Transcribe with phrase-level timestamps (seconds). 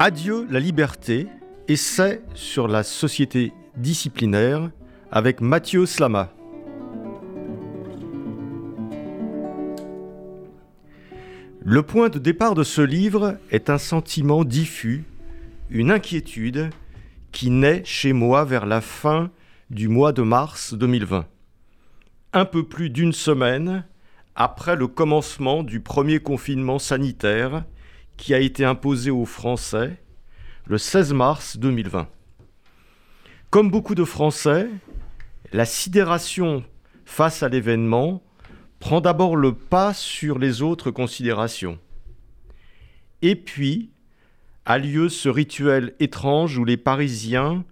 [0.00, 1.26] Adieu la liberté,
[1.66, 4.70] essai sur la société disciplinaire
[5.10, 6.32] avec Mathieu Slama.
[11.60, 15.02] Le point de départ de ce livre est un sentiment diffus,
[15.68, 16.70] une inquiétude
[17.32, 19.32] qui naît chez moi vers la fin
[19.68, 21.26] du mois de mars 2020.
[22.34, 23.84] Un peu plus d'une semaine
[24.36, 27.64] après le commencement du premier confinement sanitaire
[28.18, 29.96] qui a été imposé aux Français
[30.66, 32.08] le 16 mars 2020.
[33.48, 34.68] Comme beaucoup de Français,
[35.52, 36.62] la sidération
[37.06, 38.22] face à l'événement
[38.80, 41.78] prend d'abord le pas sur les autres considérations.
[43.22, 43.90] Et puis
[44.66, 47.64] a lieu ce rituel étrange où les Parisiens,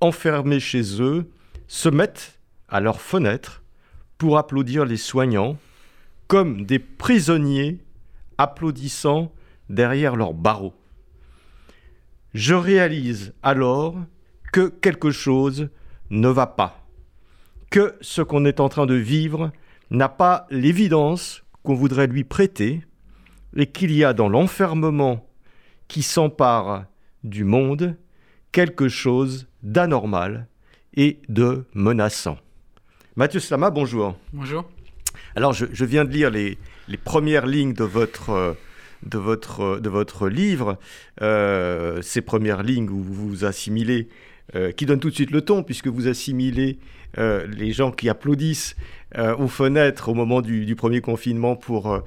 [0.00, 1.30] enfermés chez eux,
[1.66, 3.62] se mettent à leurs fenêtres
[4.16, 5.58] pour applaudir les soignants,
[6.26, 7.78] comme des prisonniers
[8.38, 9.32] applaudissant
[9.68, 10.74] derrière leurs barreaux.
[12.34, 13.96] Je réalise alors
[14.52, 15.68] que quelque chose
[16.10, 16.86] ne va pas,
[17.70, 19.52] que ce qu'on est en train de vivre
[19.90, 22.82] n'a pas l'évidence qu'on voudrait lui prêter,
[23.56, 25.26] et qu'il y a dans l'enfermement
[25.88, 26.84] qui s'empare
[27.24, 27.96] du monde
[28.52, 30.46] quelque chose d'anormal
[30.94, 32.38] et de menaçant.
[33.16, 34.16] Mathieu Slama, bonjour.
[34.32, 34.68] Bonjour.
[35.34, 36.58] Alors, je, viens de lire les,
[36.88, 38.54] les premières lignes de votre, euh,
[39.04, 40.78] de votre, de votre livre,
[41.22, 44.08] euh, ces premières lignes où vous vous assimilez,
[44.54, 46.78] euh, qui donnent tout de suite le ton, puisque vous assimilez
[47.18, 48.76] euh, les gens qui applaudissent
[49.38, 51.98] aux fenêtres au moment du, premier confinement pour,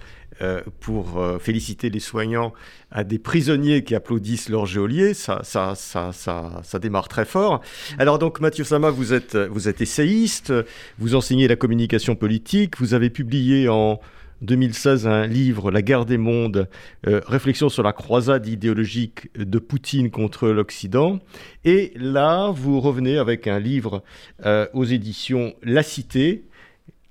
[0.82, 2.54] pour féliciter les soignants
[2.92, 7.62] à des prisonniers qui applaudissent leur geôlier, ça, ça, ça, ça, ça démarre très fort.
[7.98, 10.54] Alors donc Mathieu Sama, vous êtes, vous êtes essayiste,
[11.00, 14.00] vous enseignez la communication politique, vous avez publié en
[14.42, 16.68] 2016 un livre, La guerre des mondes,
[17.08, 21.20] euh, réflexion sur la croisade idéologique de Poutine contre l'Occident.
[21.64, 24.04] Et là, vous revenez avec un livre
[24.46, 26.46] euh, aux éditions La Cité,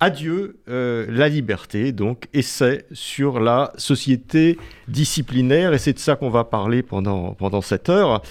[0.02, 6.30] Adieu euh, la liberté, donc essai sur la société disciplinaire, et c'est de ça qu'on
[6.30, 8.22] va parler pendant, pendant cette heure.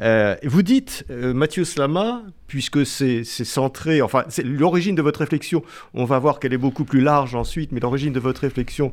[0.00, 5.64] Euh, vous dites, euh, Mathieu Slama, puisque c'est centré, enfin, c'est l'origine de votre réflexion,
[5.94, 8.92] on va voir qu'elle est beaucoup plus large ensuite, mais l'origine de votre réflexion,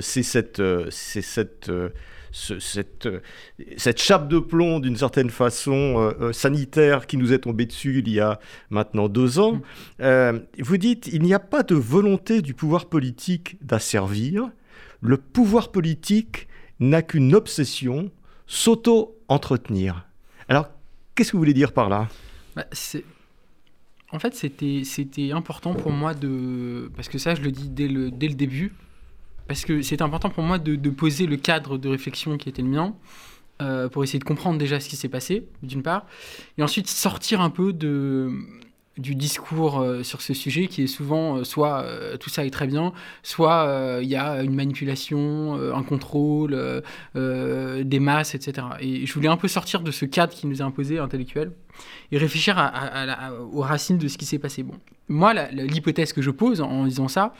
[0.00, 1.20] c'est cette, c'est
[2.32, 3.20] cette, euh,
[3.76, 8.02] cette, chape de plomb, d'une certaine façon, euh, euh, sanitaire qui nous est tombée dessus
[8.04, 8.38] il y a
[8.70, 9.60] maintenant deux ans.
[9.98, 10.38] Mm.
[10.58, 14.50] vous dites, il n'y a pas de volonté du pouvoir politique d'asservir.
[15.00, 16.48] Le pouvoir politique
[16.80, 18.10] n'a qu'une obsession,
[18.46, 20.06] s'auto-entretenir.
[20.48, 20.68] Alors,
[21.14, 22.08] qu'est-ce que vous voulez dire par là?
[22.54, 22.66] Bah,
[24.10, 26.90] En fait, c'était important pour moi de...
[26.96, 28.72] Parce que ça, je le dis dès le, dès le début
[29.48, 32.68] parce que c'est important pour moi de, poser le cadre de réflexion qui était le
[32.68, 32.94] mien,
[33.62, 36.06] euh, pour essayer de comprendre déjà ce qui s'est passé, d'une part,
[36.58, 41.44] et ensuite sortir un peu du discours euh, sur ce sujet qui est souvent euh,
[41.44, 41.86] soit
[42.20, 42.92] tout ça est très bien,
[43.22, 46.82] soit il y a une manipulation, un contrôle,
[47.14, 48.66] des masses, etc.
[48.80, 51.52] Et je voulais un peu sortir de ce cadre qui nous est imposé intellectuel
[52.10, 52.58] et réfléchir
[53.52, 54.64] aux racines de ce qui s'est passé.
[54.64, 54.74] Bon,
[55.08, 57.32] moi, l'hypothèse que je pose en disant ça,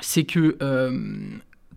[0.00, 1.18] c'est que euh,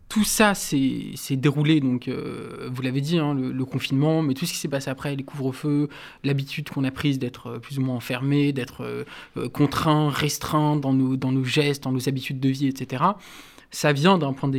[0.07, 4.53] tout ça s'est déroulé, donc euh, vous l'avez dit, hein, le, confinement, mais tout ce
[4.53, 5.87] qui s'est passé après, les couvre-feux,
[6.23, 9.05] l'habitude qu'on a prise d'être euh, plus ou moins enfermé, d'être
[9.53, 13.03] contraint, restreint dans nos, gestes, dans nos habitudes de vie, etc.
[13.71, 14.49] Ça vient d'un point,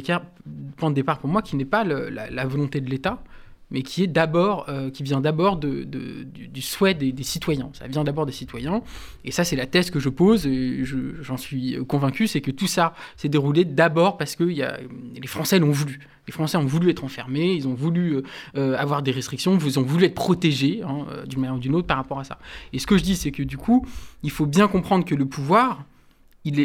[0.76, 3.22] point, de départ pour moi qui n'est pas la, volonté de l'État,
[3.70, 7.70] mais euh, qui vient d'abord du, souhait des, citoyens.
[7.72, 8.82] Ça vient d'abord des citoyens,
[9.24, 12.66] et ça c'est la thèse que je pose, et j'en suis convaincu, c'est que tout
[12.66, 16.00] ça s'est déroulé d'abord parce que les Français l'ont voulu.
[16.26, 18.22] Les Français ont voulu être enfermés, ils ont voulu euh,
[18.56, 21.88] euh, avoir des restrictions, ils ont voulu être protégés hein, d'une manière ou d'une autre
[21.88, 22.38] par rapport à ça.
[22.72, 23.84] Et ce que je dis, c'est que du coup,
[24.22, 25.84] il faut bien comprendre que le pouvoir,
[26.44, 26.60] il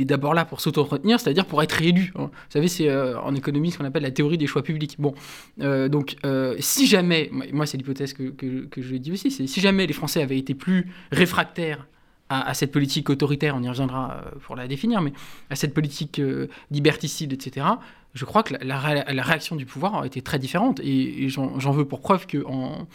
[0.00, 2.12] est, d'abord là pour s'auto-entretenir, c'est-à-dire pour être élu.
[2.16, 2.30] Hein.
[2.32, 4.96] Vous savez, c'est euh, en économie ce qu'on appelle la théorie des choix publics.
[4.98, 5.14] Bon,
[5.60, 8.32] euh, donc euh, si jamais, moi c'est l'hypothèse que,
[8.76, 11.86] je dis aussi, c'est si jamais les Français avaient été plus réfractaires
[12.28, 15.12] à, cette politique autoritaire, on y reviendra pour la définir, mais
[15.50, 16.22] à cette politique
[16.70, 17.66] liberticide, etc.,
[18.14, 20.78] je crois que la, réaction du pouvoir a été très différente.
[20.78, 22.86] Et, j'en veux pour preuve qu'en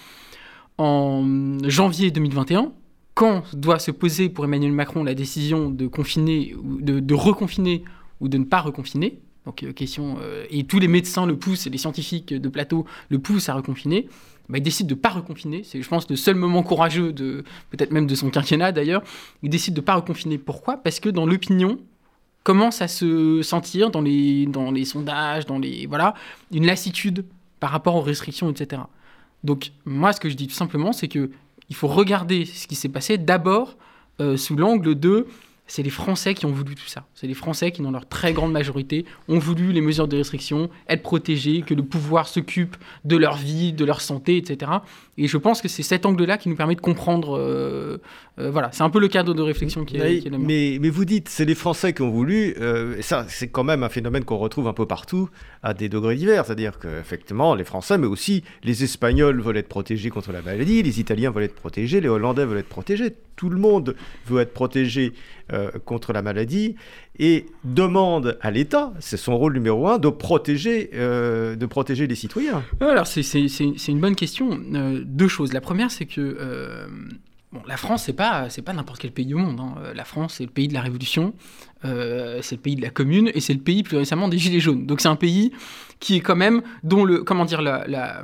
[0.77, 2.71] en janvier 2021,
[3.15, 7.83] quand doit se poser pour Emmanuel Macron la décision de confiner, de, de reconfiner
[8.19, 11.65] ou de ne pas reconfiner, donc euh, question, euh, et tous les médecins le poussent,
[11.65, 14.07] les scientifiques de plateau le poussent à reconfiner,
[14.49, 15.63] bah, il décide de ne pas reconfiner.
[15.63, 19.01] C'est, je pense, le seul moment courageux, de, peut-être même de son quinquennat d'ailleurs.
[19.41, 20.37] Il décide de ne pas reconfiner.
[20.37, 20.77] Pourquoi?
[20.77, 21.79] Parce que dans l'opinion,
[22.43, 26.13] commence à se sentir dans les, dans les sondages, dans les voilà,
[26.51, 27.25] une lassitude
[27.59, 28.83] par rapport aux restrictions, etc.
[29.43, 31.31] Donc moi, ce que je dis tout simplement, c'est que
[31.69, 33.75] il faut regarder ce qui s'est passé d'abord
[34.19, 35.27] euh, sous l'angle de
[35.67, 37.05] c'est les Français qui ont voulu tout ça.
[37.15, 40.69] C'est les Français qui, dans leur très grande majorité, ont voulu les mesures de restriction,
[40.87, 44.71] être protégés, que le pouvoir s'occupe de leur vie, de leur santé, etc.
[45.17, 47.37] Et je pense que c'est cet angle-là qui nous permet de comprendre.
[47.37, 47.97] Euh,
[48.37, 51.29] euh, voilà, c'est un peu le cadre de réflexion qui est, mais, mais, vous dites,
[51.29, 52.53] c'est les Français qui ont voulu.
[52.59, 55.29] Euh, et ça, c'est quand même un phénomène qu'on retrouve un peu partout,
[55.63, 56.45] à des degrés divers.
[56.45, 60.99] C'est-à-dire qu'effectivement, les Français, mais aussi les Espagnols veulent être protégés contre la maladie, les
[60.99, 63.15] Italiens veulent être protégés, les Hollandais veulent être protégés.
[63.35, 63.95] Tout le monde
[64.27, 65.13] veut être protégé
[65.85, 66.75] contre la maladie
[67.19, 72.15] et demande à l'État, c'est son rôle numéro un, de protéger, euh, de protéger les
[72.15, 72.63] citoyens.
[72.81, 74.59] Alors c'est une bonne question.
[74.73, 75.53] Euh, deux choses.
[75.53, 76.87] La première, c'est que euh,
[77.51, 79.59] bon, la France, c'est pas pas n'importe quel pays au monde.
[79.59, 79.75] Hein.
[79.95, 81.33] La France, c'est le pays de la Révolution,
[81.83, 84.85] c'est le pays de la Commune, et c'est le pays plus récemment des Gilets jaunes.
[84.85, 85.51] Donc c'est un pays
[85.99, 88.23] qui est quand même dont le comment dire la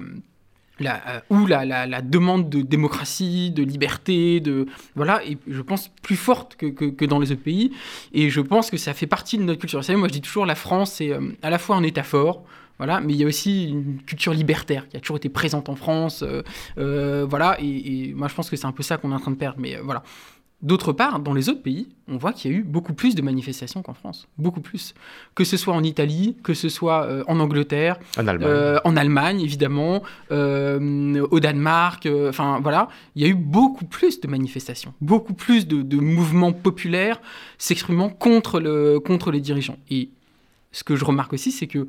[0.81, 6.15] la, euh, où la, demande de démocratie, de liberté, de voilà, est, je pense plus
[6.15, 7.71] forte que, que, dans les autres pays.
[8.13, 9.79] Et je pense que ça fait partie de notre culture.
[9.79, 12.03] Vous savez, moi je dis toujours la France c'est euh, à la fois un État
[12.03, 12.43] fort,
[12.77, 15.75] voilà, mais il y a aussi une culture libertaire qui a toujours été présente en
[15.75, 16.23] France,
[16.77, 17.57] euh, voilà.
[17.59, 19.37] Et, et, moi je pense que c'est un peu ça qu'on est en train de
[19.37, 19.59] perdre.
[19.59, 20.03] Mais voilà,
[20.63, 23.23] D'autre part, dans les autres pays, on voit qu'il y a eu beaucoup plus de
[23.23, 24.27] manifestations qu'en France.
[24.37, 24.93] Beaucoup plus.
[25.33, 28.95] Que ce soit en Italie, que ce soit euh, en Angleterre, en Allemagne, euh, en
[28.95, 34.93] Allemagne évidemment, euh, au Danemark, enfin voilà, il y a eu beaucoup plus de manifestations,
[35.01, 37.21] beaucoup plus de, mouvements populaires
[37.57, 39.77] s'exprimant contre, le, contre les dirigeants.
[39.89, 40.09] Et
[40.71, 41.87] ce que je remarque aussi, c'est que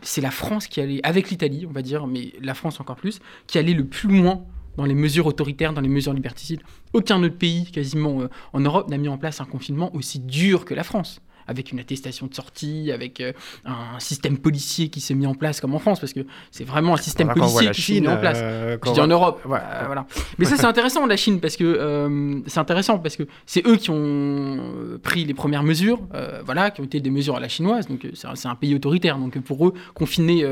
[0.00, 3.20] c'est la France qui allait, avec l'Italie, on va dire, mais la France encore plus,
[3.46, 4.44] qui allait le plus loin
[4.76, 6.62] dans les mesures autoritaires, dans les mesures liberticides.
[6.92, 10.64] Aucun autre pays, quasiment euh, en Europe, n'a mis en place un confinement aussi dur
[10.64, 13.32] que la France avec une attestation de sortie, avec euh,
[13.64, 16.20] un système policier qui s'est mis en place comme en France, parce que
[16.50, 18.38] c'est vraiment un système policier qui s'est mis en place.
[18.40, 20.06] Euh, Je dis en Europe, voilà.
[20.38, 23.76] Mais ça c'est intéressant la Chine parce que euh, c'est intéressant parce que c'est eux
[23.76, 26.00] qui ont pris les premières mesures,
[26.44, 27.86] voilà, qui ont été des mesures à la chinoise.
[27.88, 30.44] Donc c'est un pays autoritaire, donc pour eux confiner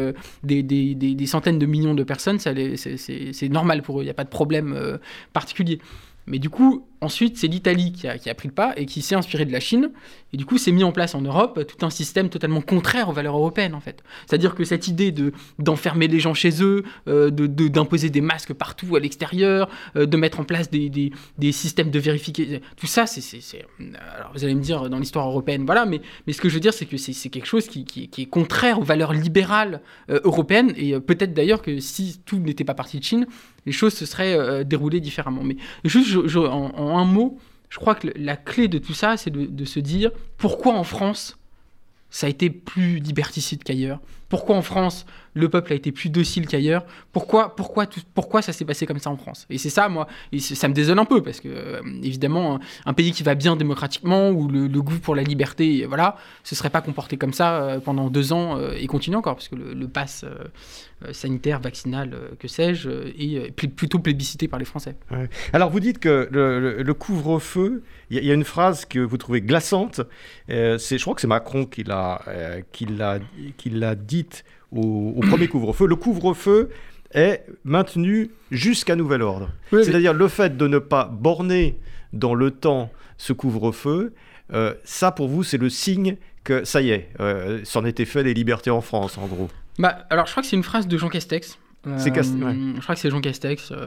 [0.42, 4.02] des, des, des, centaines de millions de personnes, c'est normal pour eux.
[4.02, 4.98] Il n'y a pas de problème
[5.32, 5.80] particulier.
[6.26, 9.44] Mais du coup, ensuite, c'est l'Italie qui a, pris le pas et qui s'est inspiré
[9.44, 9.90] de la Chine.
[10.32, 13.12] Et du coup, s'est mis en place en Europe tout un système totalement contraire aux
[13.12, 14.02] valeurs européennes, en fait.
[14.26, 18.96] C'est-à-dire que cette idée de, d'enfermer les gens chez eux, euh, d'imposer des masques partout
[18.96, 23.20] à l'extérieur, euh, de mettre en place des, des, systèmes de vérification, tout ça, c'est,
[23.20, 23.66] c'est,
[24.16, 26.60] Alors, vous allez me dire, dans l'histoire européenne, voilà, mais, mais ce que je veux
[26.60, 30.72] dire, c'est que c'est, quelque chose qui, qui, est contraire aux valeurs libérales euh, européennes.
[30.76, 33.26] Et peut-être d'ailleurs que si tout n'était pas parti de Chine,
[33.66, 35.42] les choses se seraient euh, déroulées différemment.
[35.42, 39.64] Mais juste en, un mot, je crois que la clé de tout ça, c'est de,
[39.64, 41.38] se dire pourquoi en France
[42.10, 44.00] ça a été plus liberticide qu'ailleurs
[44.32, 46.86] Pourquoi en France le peuple a été plus docile qu'ailleurs?
[47.12, 47.84] Pourquoi, pourquoi,
[48.14, 49.46] pourquoi ça s'est passé comme ça en France?
[49.50, 50.06] Et c'est ça, moi,
[50.38, 54.30] ça me désole un peu, parce que, euh, évidemment, un, pays qui va bien démocratiquement,
[54.30, 58.08] où le, goût pour la liberté, voilà, ce serait pas comporté comme ça euh, pendant
[58.08, 60.24] deux ans et continue encore, parce que le, le pass
[61.06, 64.96] euh, sanitaire, vaccinal, euh, que sais-je, euh, plutôt plébiscité par les Français.
[65.52, 70.00] Alors vous dites que le, couvre-feu, il y, a une phrase que vous trouvez glaçante,
[70.48, 72.20] c'est, je crois que c'est Macron qui l'a,
[72.72, 73.94] qui l'a
[74.70, 75.86] au, premier couvre-feu.
[75.86, 76.70] Le couvre-feu
[77.12, 79.50] est maintenu jusqu'à nouvel ordre.
[79.70, 81.78] C'est-à-dire le fait de ne pas borner
[82.12, 84.14] dans le temps ce couvre-feu,
[84.84, 87.10] ça pour vous c'est le signe que ça y est,
[87.64, 89.48] c'en était fait des libertés en France en gros.
[89.78, 91.58] Bah, alors, je crois que c'est une phrase de Jean Castex.
[91.96, 93.86] c'est Je crois que c'est Jean Castex, euh,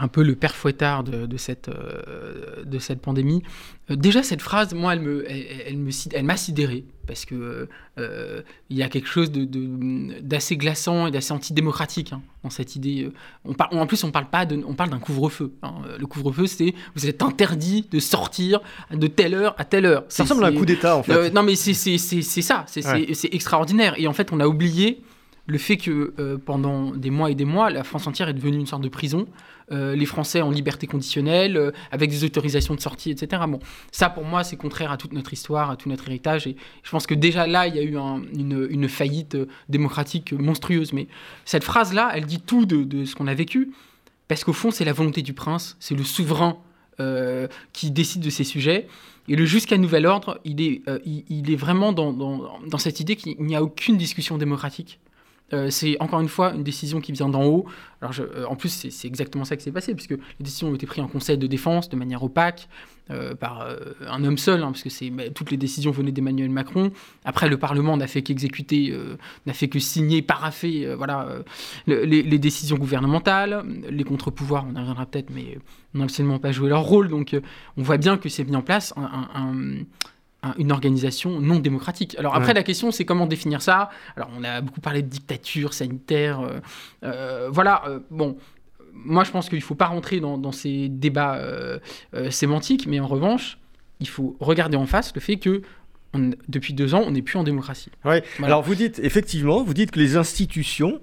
[0.00, 3.42] un peu le père fouettard de, cette, euh, de cette pandémie.
[3.90, 7.68] Euh, déjà, cette phrase, moi, elle me, elle, me, elle m'a sidéré parce que
[8.70, 13.10] il y a quelque chose de, d'assez glaçant et d'assez antidémocratique hein, dans cette idée.
[13.44, 15.52] On en plus, on parle pas de, on parle d'un couvre-feu.
[15.62, 15.74] Hein.
[15.98, 18.60] Le couvre-feu, c'est vous êtes interdit de sortir
[18.90, 20.04] de telle heure à telle heure.
[20.08, 21.30] Ça ressemble à un coup d'État, en fait.
[21.30, 22.64] non, mais c'est, c'est, ça.
[22.66, 22.82] C'est,
[23.14, 23.94] c'est extraordinaire.
[23.98, 25.02] Et en fait, on a oublié
[25.46, 28.58] le fait que euh, pendant des mois et des mois, la France entière est devenue
[28.58, 29.26] une sorte de prison.
[29.72, 33.42] Euh, les Français en liberté conditionnelle, euh, avec des autorisations de sortie, etc.
[33.48, 33.60] Bon,
[33.92, 36.90] ça pour moi c'est contraire à toute notre histoire, à tout notre héritage, et je
[36.90, 37.96] pense que déjà là il y a eu
[38.34, 39.36] une, faillite
[39.68, 40.92] démocratique monstrueuse.
[40.92, 41.08] Mais
[41.44, 43.72] cette phrase-là, elle dit tout de, ce qu'on a vécu,
[44.28, 46.58] parce qu'au fond c'est la volonté du prince, c'est le souverain
[47.72, 48.86] qui décide de ces sujets.
[49.26, 53.96] Et le jusqu'à nouvel ordre, il est, vraiment dans cette idée qu'il n'y a aucune
[53.96, 55.00] discussion démocratique.
[55.54, 57.66] Euh, c'est encore une fois une décision qui vient d'en haut.
[58.02, 61.02] Euh, en plus, c'est exactement ça qui s'est passé, puisque les décisions ont été prises
[61.02, 62.68] en Conseil de défense de manière opaque
[63.10, 63.66] euh, par
[64.06, 66.90] un homme seul, hein, parce que bah, toutes les décisions venaient d'Emmanuel Macron.
[67.24, 68.94] Après, le Parlement n'a fait qu'exécuter,
[69.46, 71.28] n'a fait que signer, paraffer, voilà,
[71.86, 74.66] les, décisions gouvernementales, les contre-pouvoirs.
[74.68, 75.58] On y reviendra peut-être, mais
[75.94, 77.08] n'ont absolument pas joué leur rôle.
[77.08, 77.36] Donc,
[77.76, 78.92] on voit bien que c'est mis en place
[80.58, 82.16] une organisation non démocratique.
[82.18, 83.90] Alors après, la question, c'est comment définir ça?
[84.16, 86.40] Alors on a beaucoup parlé de dictature sanitaire.
[86.40, 86.60] Euh,
[87.04, 88.36] euh, voilà, euh, bon,
[88.92, 91.40] moi je pense qu'il ne faut pas rentrer dans, ces débats
[92.30, 93.58] sémantiques, mais en revanche,
[94.00, 95.62] il faut regarder en face le fait que
[96.48, 97.90] depuis deux ans, on n'est plus en démocratie.
[98.04, 98.22] Ouais.
[98.42, 101.00] Alors vous dites, effectivement, vous dites que les institutions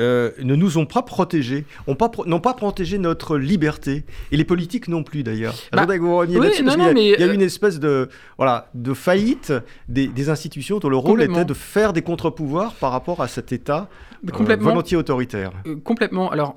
[0.00, 4.88] euh, ne nous ont pas protégés, n'ont pas, pas protégé notre liberté, et les politiques
[4.88, 5.54] non plus d'ailleurs.
[5.72, 9.52] Bah, il, y a, eu une espèce de, voilà, de faillite
[9.88, 13.88] des, institutions dont le rôle était de faire des contre-pouvoirs par rapport à cet État
[14.24, 15.52] euh, volontiers autoritaire.
[15.66, 16.30] Euh, complètement.
[16.30, 16.56] Alors,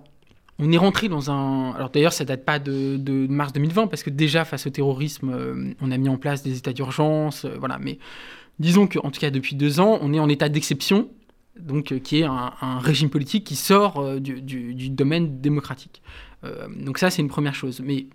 [0.60, 1.72] on est rentré dans un.
[1.74, 5.36] Alors d'ailleurs, ça date pas de, de, mars 2020, parce que déjà, face au terrorisme,
[5.82, 7.78] on a mis en place des états d'urgence, voilà.
[7.80, 7.98] Mais
[8.60, 11.10] disons qu'en tout cas, depuis deux ans, on est en état d'exception
[11.60, 16.02] donc, euh, qui est un, régime politique qui sort euh, du, domaine démocratique.
[16.44, 17.82] Euh, donc ça, c'est une première chose.
[17.84, 18.08] Mais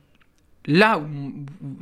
[0.66, 1.32] là, où,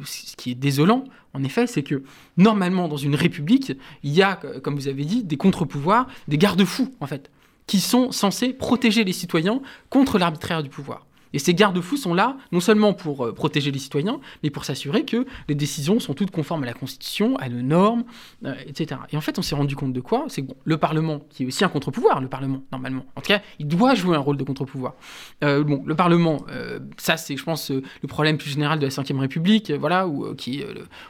[0.04, 2.02] ce qui est désolant, en effet, c'est que
[2.36, 3.72] normalement, dans une république,
[4.02, 7.30] il y a, comme vous avez dit, des contre-pouvoirs, des garde-fous, en fait,
[7.66, 9.60] qui sont censés protéger les citoyens
[9.90, 11.07] contre l'arbitraire du pouvoir.
[11.32, 15.04] Et ces garde-fous sont là non seulement pour euh, protéger les citoyens, mais pour s'assurer
[15.04, 18.04] que les décisions sont toutes conformes à la Constitution, à nos normes,
[18.44, 19.00] euh, etc.
[19.12, 20.26] Et en fait, on s'est rendu compte de quoi?
[20.28, 23.42] C'est que le Parlement, qui est aussi un contre-pouvoir, le Parlement, normalement, en tout cas,
[23.58, 24.94] il doit jouer un rôle de contre-pouvoir.
[25.44, 26.38] Euh, bon, le Parlement,
[26.96, 30.26] ça c'est, je pense, le problème plus général de la Ve République, voilà, où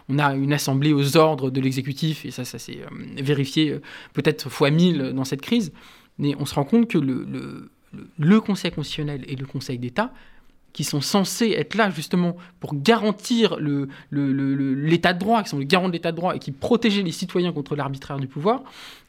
[0.09, 2.81] on a une assemblée aux ordres de l'exécutif, et ça, ça s'est
[3.17, 3.79] vérifié
[4.13, 5.73] peut-être fois mille dans cette crise.
[6.19, 7.71] Mais on se rend compte que le
[8.41, 10.13] Conseil constitutionnel et le Conseil d'État,
[10.73, 13.57] qui sont censés être là justement pour garantir
[14.11, 17.13] l'état de droit, qui sont les garants de l'état de droit et qui protégeaient les
[17.13, 18.63] citoyens contre l'arbitraire du pouvoir,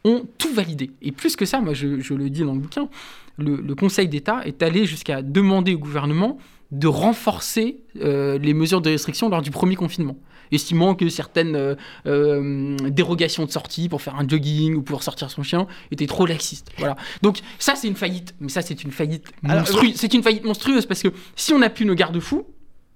[0.04, 0.92] ont tout validé.
[1.02, 2.90] Et plus que ça, moi je, le dis dans le bouquin,
[3.38, 6.38] le, Conseil d'État est allé jusqu'à demander au gouvernement
[6.72, 10.16] de renforcer euh, les mesures de restriction lors du premier confinement
[10.52, 11.76] estimant que certaines euh,
[12.08, 16.26] euh, dérogations de sortie pour faire un jogging ou pour sortir son chien étaient trop
[16.26, 16.72] laxistes.
[16.80, 16.96] Voilà.
[17.22, 19.94] Donc ça c'est une faillite, mais ça c'est une faillite monstrueuse.
[19.96, 22.48] C'est une faillite monstrueuse parce que si on n'a plus nos garde-fous,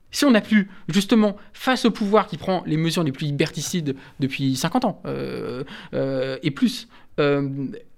[0.10, 3.96] si on n'a plus, justement, face au pouvoir qui prend les mesures les plus liberticides
[4.20, 5.02] depuis 50 ans
[5.94, 6.88] et plus,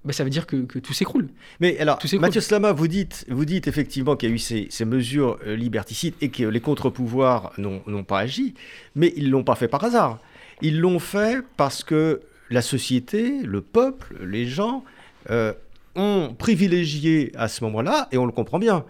[0.06, 1.30] bah, ça veut dire que, tout s'écroule.
[1.60, 5.40] Mais alors, Mathieu Slama, vous dites, vous dites effectivement qu'il y a eu ces, mesures
[5.48, 8.54] euh, liberticides et que les contre-pouvoirs n'ont pas agi,
[8.96, 10.20] mais ils ne l'ont pas fait par hasard.
[10.62, 14.84] Ils l'ont fait parce que la société, le peuple, les gens
[15.32, 15.54] euh,
[15.96, 18.86] ont privilégié à ce moment-là, et on le comprend bien,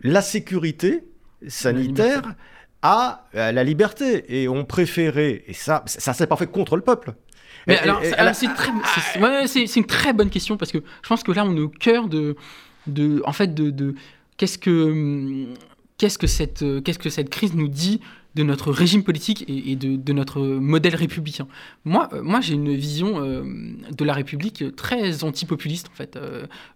[0.00, 1.04] la sécurité
[1.46, 2.34] sanitaire
[2.82, 7.14] à, la liberté et ont préféré, et ça, ça s'est pas fait contre le peuple,
[7.66, 8.00] mais alors,
[8.34, 12.08] c'est une très bonne question parce que je pense que là, on est au cœur
[12.08, 12.36] de,
[12.86, 13.94] de en fait, de, de
[14.36, 15.46] qu'est-ce que
[15.98, 18.00] qu'est-ce que cette qu'est-ce que cette crise nous dit
[18.36, 21.48] de notre régime politique et, de, notre modèle républicain.
[21.86, 23.42] Moi, euh, moi j'ai une vision euh,
[23.90, 26.18] de la République très antipopuliste, en fait.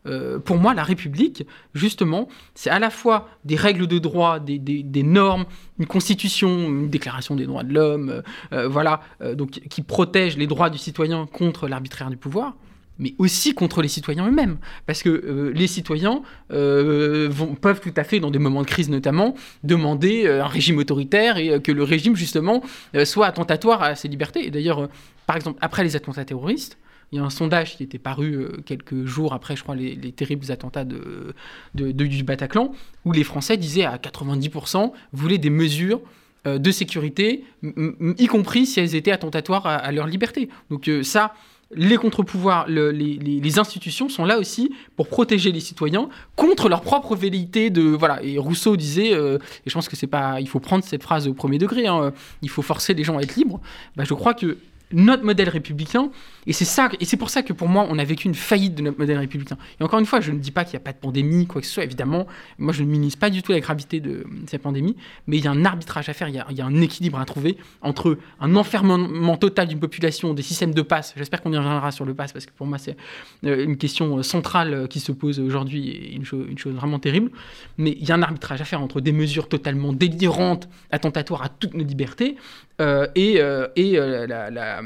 [0.06, 4.58] Euh, pour moi, la République, justement, c'est à la fois des règles de droit, des,
[4.58, 5.44] des, normes,
[5.78, 9.00] une constitution, une déclaration des droits de l'homme, voilà,
[9.34, 12.54] donc qui protège les droits du citoyen contre l'arbitraire du pouvoir,
[13.00, 14.58] mais aussi contre les citoyens eux-mêmes.
[14.86, 18.66] Parce que euh, les citoyens euh, vont, peuvent tout à fait, dans des moments de
[18.66, 22.62] crise notamment, demander euh, un régime autoritaire et que le régime, justement,
[23.04, 24.46] soit attentatoire à ses libertés.
[24.46, 24.88] Et d'ailleurs,
[25.26, 26.76] par exemple, après les attentats terroristes,
[27.12, 30.52] il y a un sondage qui était paru quelques jours après, je crois, les, terribles
[30.52, 31.34] attentats de,
[31.74, 32.72] du Bataclan,
[33.04, 36.00] où les Français disaient à 90% voulaient des mesures
[36.44, 40.48] de sécurité, y compris si elles étaient attentatoires à, à leur liberté.
[40.70, 41.34] Donc ça,
[41.72, 47.70] les contre-pouvoirs, les, institutions sont là aussi pour protéger les citoyens contre leur propre velléité
[47.70, 48.22] de voilà.
[48.22, 51.28] Et Rousseau disait, euh, et je pense que c'est pas, il faut prendre cette phrase
[51.28, 52.12] au premier degré, hein,
[52.42, 53.60] il faut forcer les gens à être libres.
[53.96, 54.58] Bah, je crois que
[54.92, 56.10] notre modèle républicain.
[56.46, 58.74] Et c'est ça, et c'est pour ça que pour moi, on a vécu une faillite
[58.74, 59.58] de notre modèle républicain.
[59.78, 61.60] Et encore une fois, je ne dis pas qu'il n'y a pas de pandémie, quoi
[61.60, 61.84] que ce soit.
[61.84, 62.26] Évidemment,
[62.58, 65.48] moi, je ne minimise pas du tout la gravité de cette pandémie, mais il y
[65.48, 69.36] a un arbitrage à faire, il y a, un équilibre à trouver entre un enfermement
[69.36, 71.14] total d'une population, des systèmes de passe.
[71.16, 72.96] J'espère qu'on y reviendra sur le passe, parce que pour moi, c'est
[73.44, 77.30] euh, une question centrale qui se pose aujourd'hui et une chose vraiment terrible.
[77.78, 81.48] Mais il y a un arbitrage à faire entre des mesures totalement délirantes, attentatoires à
[81.48, 82.36] toutes nos libertés,
[82.80, 84.80] euh, et, euh, euh, la, la,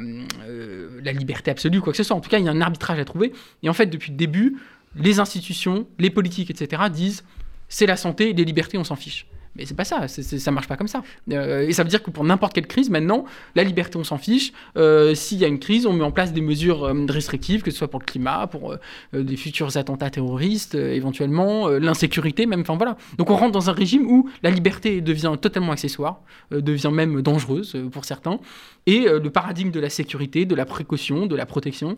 [1.02, 2.16] la, liberté absolue, quoi que ce soit.
[2.16, 3.32] En tout cas, il y a un arbitrage à trouver.
[3.62, 4.56] Et en fait, depuis le début,
[4.96, 7.24] les institutions, les politiques, etc., disent
[7.68, 9.26] c'est la santé, les libertés, on s'en fiche.
[9.56, 11.02] Mais c'est pas ça, c est, ça marche pas comme ça.
[11.30, 14.18] Euh, et ça veut dire que pour n'importe quelle crise, maintenant, la liberté, on s'en
[14.18, 14.52] fiche.
[14.76, 17.70] Euh, S'il y a une crise, on met en place des mesures euh, restrictives, que
[17.70, 18.76] ce soit pour le climat, pour
[19.12, 22.62] des futurs attentats terroristes, éventuellement, l'insécurité, même.
[22.62, 22.96] Enfin voilà.
[23.18, 26.20] Donc on rentre dans un régime où la liberté devient totalement accessoire,
[26.50, 28.38] devient même dangereuse pour certains.
[28.86, 31.96] Et le paradigme de la sécurité, de la précaution, de la protection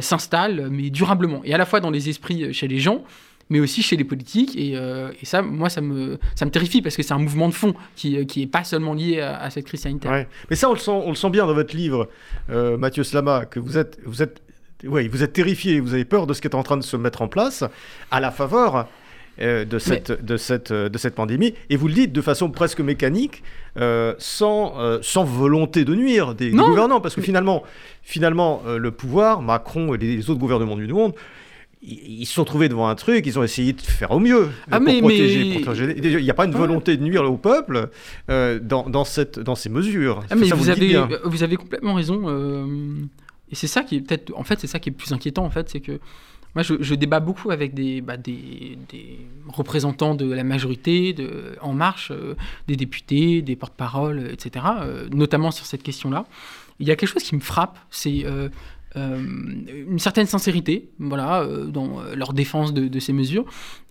[0.00, 1.40] s'installe, mais durablement.
[1.44, 3.04] Et à la fois dans les esprits chez les gens,
[3.50, 4.56] mais aussi chez les politiques.
[4.56, 7.48] Et, euh, et, ça, moi, ça me, ça me terrifie parce que c'est un mouvement
[7.48, 10.10] de fond qui n'est qui est pas seulement lié à, à cette crise sanitaire.
[10.10, 10.28] Ouais.
[10.50, 12.08] Mais ça, on le, sent, on le sent bien dans votre livre,
[12.50, 14.42] euh, Mathieu Slama, que vous êtes, vous êtes,
[14.84, 16.96] ouais, vous êtes terrifié, vous avez peur de ce qui est en train de se
[16.96, 17.64] mettre en place
[18.10, 18.86] à la faveur.
[19.40, 20.16] Euh, de, cette, Mais...
[20.16, 23.44] de, cette, de cette pandémie, et vous le dites de façon presque mécanique,
[23.76, 27.62] euh, sans, euh, sans volonté de nuire des, des gouvernants, parce que finalement,
[28.02, 31.14] finalement le pouvoir, Macron et les autres gouvernements du monde,
[31.80, 34.78] ils se sont trouvés devant un truc, ils ont essayé de faire au mieux ah,
[34.78, 35.44] pour mais, protéger.
[35.44, 35.54] mais...
[35.54, 36.18] Pour protéger.
[36.18, 37.90] Il n'y a pas une volonté de nuire au peuple
[38.30, 40.24] euh, dans, dans, cette, dans ces mesures.
[40.30, 42.22] Ah, mais ça, vous, vous, avez, vous avez complètement raison.
[42.26, 42.66] Euh,
[43.50, 44.32] et c'est ça qui est peut-être.
[44.36, 46.00] En fait, c'est ça qui est plus inquiétant, en fait, c'est que.
[46.54, 49.18] Moi, je, je, débat beaucoup avec des, bah, des, des,
[49.48, 52.34] représentants de la majorité, de En Marche, euh,
[52.66, 54.64] des députés, des porte-paroles, etc.,
[55.12, 56.24] notamment sur cette question-là.
[56.80, 58.24] Il y a quelque chose qui me frappe, c'est
[58.98, 63.44] une certaine sincérité voilà, euh, dans leur défense de, de ces mesures.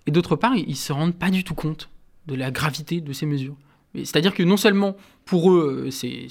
[0.06, 1.90] Et d'autre part, ils ne se rendent pas du tout compte
[2.28, 3.56] de la gravité de ces mesures.
[3.96, 4.96] C'est-à-dire que non seulement
[5.26, 6.28] pour eux c'est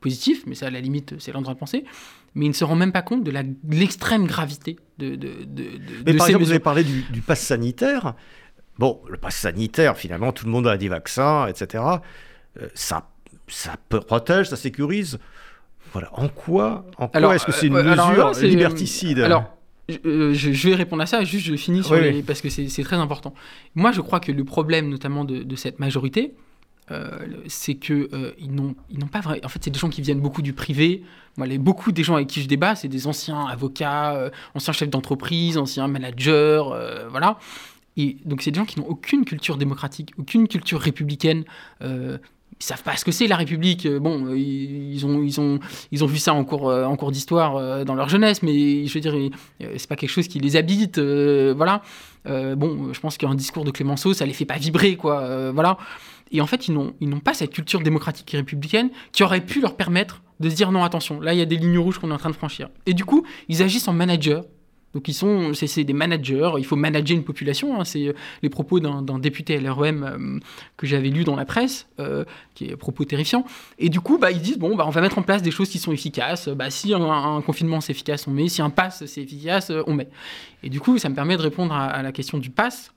[0.00, 1.84] positif, mais ça à la limite c'est l'endroit de penser,
[2.34, 3.30] mais ils ne se rendent même pas compte de
[3.70, 5.64] l'extrême gravité de, de, de,
[6.04, 6.38] mais de par ces exemple, mesures.
[6.40, 8.14] vous avez parlé du, du pass sanitaire.
[8.78, 11.84] Bon, le pass sanitaire, finalement, tout le monde a des vaccins, etc.
[12.60, 13.10] Euh, ça,
[13.46, 15.18] ça protège, ça sécurise.
[15.92, 16.08] Voilà.
[16.12, 19.18] En quoi, en quoi est-ce que c'est une euh, mesure alors, liberticide?
[19.20, 19.44] Alors,
[19.88, 22.22] je, je, vais répondre à ça, juste je finis sur Oui, les- oui.
[22.22, 23.34] parce que c'est très important.
[23.74, 26.34] Moi, je crois que le problème, notamment de, de cette majorité,
[26.90, 28.74] euh, c'est que euh, ils n'ont
[29.10, 29.40] pas vrai.
[29.44, 31.02] En fait, c'est des gens qui viennent beaucoup du privé.
[31.36, 34.72] Moi, les, beaucoup des gens avec qui je débat, c'est des anciens avocats, euh, anciens
[34.72, 37.38] chefs d'entreprise, anciens managers, euh, voilà.
[37.96, 41.44] Et donc, c'est des gens qui n'ont aucune culture démocratique, aucune culture républicaine.
[42.62, 43.86] Ils savent pas ce que c'est la République.
[43.86, 45.58] Euh, Bon, euh, ils, ont, ils ont,
[45.90, 48.94] ils ont vu ça en cours, euh, en cours d'histoire dans leur jeunesse, mais je
[48.94, 49.14] veux dire,
[49.60, 51.82] c'est pas quelque chose qui les habite, voilà.
[52.24, 55.76] Bon, je pense qu'un discours de Clémenceau, ça les fait pas vibrer, quoi, voilà.
[56.30, 59.44] Et en fait, ils n'ont, ils n'ont pas cette culture démocratique et républicaine qui aurait
[59.44, 61.98] pu leur permettre de se dire non, attention, là, il y a des lignes rouges
[61.98, 62.68] qu'on est en train de franchir.
[62.86, 64.44] Et du coup, ils agissent en manager.
[64.94, 66.52] Donc ils sont, c'est, des managers.
[66.58, 67.80] Il faut manager une population.
[67.80, 67.84] hein.
[67.84, 70.38] C'est euh, les propos d'un, député LREM euh,
[70.76, 72.24] que j'avais lu dans la presse, euh,
[72.54, 73.44] qui est propos terrifiant.
[73.78, 75.68] Et du coup, bah, ils disent bon, bah, on va mettre en place des choses
[75.68, 76.48] qui sont efficaces.
[76.48, 78.48] Bah, si un, confinement c'est efficace, on met.
[78.48, 80.08] Si un pass c'est efficace, euh, on met.
[80.62, 82.92] Et du coup, ça me permet de répondre à, la question du pass.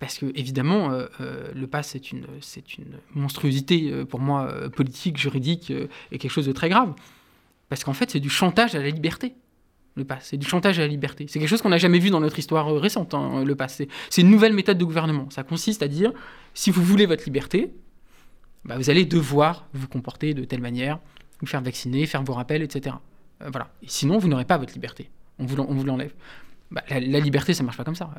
[0.00, 2.26] Parce que évidemment, le pass c'est une,
[3.14, 5.72] monstruosité pour moi politique, juridique
[6.10, 6.92] et quelque chose de très grave.
[7.68, 9.34] Parce qu'en fait, c'est du chantage à la liberté.
[9.96, 11.26] Le pass, c'est du chantage à la liberté.
[11.28, 13.14] C'est quelque chose qu'on n'a jamais vu dans notre histoire euh, récente.
[13.14, 13.80] hein, le pass,
[14.10, 15.28] c'est, une nouvelle méthode de gouvernement.
[15.30, 16.12] Ça consiste à dire,
[16.52, 17.72] si vous voulez votre liberté,
[18.64, 20.98] bah, vous allez devoir vous comporter de telle manière,
[21.40, 22.96] vous faire vacciner, faire vos rappels, etc.
[23.42, 23.70] Euh, voilà.
[23.82, 25.10] Et sinon, vous n'aurez pas votre liberté.
[25.38, 26.12] On vous, l'enlève.
[26.72, 28.10] Bah, la, la liberté, ça marche pas comme ça.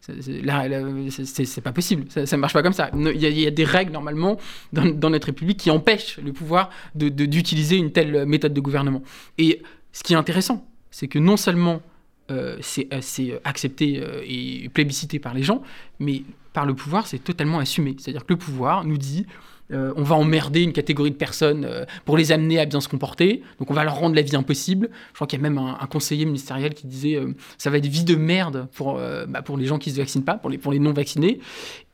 [0.00, 2.04] C'est- pas possible.
[2.10, 2.90] Ça, ça marche pas comme ça.
[2.92, 4.36] Ne- Il y, a- des règles normalement
[4.72, 9.02] dans, notre République qui empêchent le pouvoir d'utiliser une telle méthode de gouvernement.
[9.38, 9.62] Et
[9.92, 11.82] ce qui est intéressant, c'est que non seulement
[12.30, 15.62] euh, c'est euh, c'est accepté euh, et plébiscité par les gens,
[15.98, 17.96] mais par le pouvoir, c'est totalement assumé.
[17.98, 19.26] C'est-à-dire que le pouvoir nous dit
[19.72, 22.88] euh, on va emmerder une catégorie de personnes euh, pour les amener à bien se
[22.88, 24.90] comporter, donc on va leur rendre la vie impossible.
[25.10, 27.86] Je crois qu'il y a même un, conseiller ministériel qui disait euh, ça va être
[27.86, 30.50] vie de merde pour, euh, bah, pour les gens qui ne se vaccinent pas, pour
[30.50, 31.40] les, pour les non-vaccinés.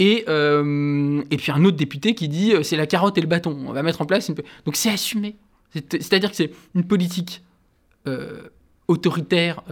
[0.00, 3.28] Et, euh, et puis un autre député qui dit euh, c'est la carotte et le
[3.28, 4.34] bâton, on va mettre en place une...
[4.64, 5.36] Donc c'est assumé.
[5.72, 7.42] C'est- C'est-à-dire que c'est une politique
[8.08, 8.40] euh,
[8.88, 9.62] autoritaire,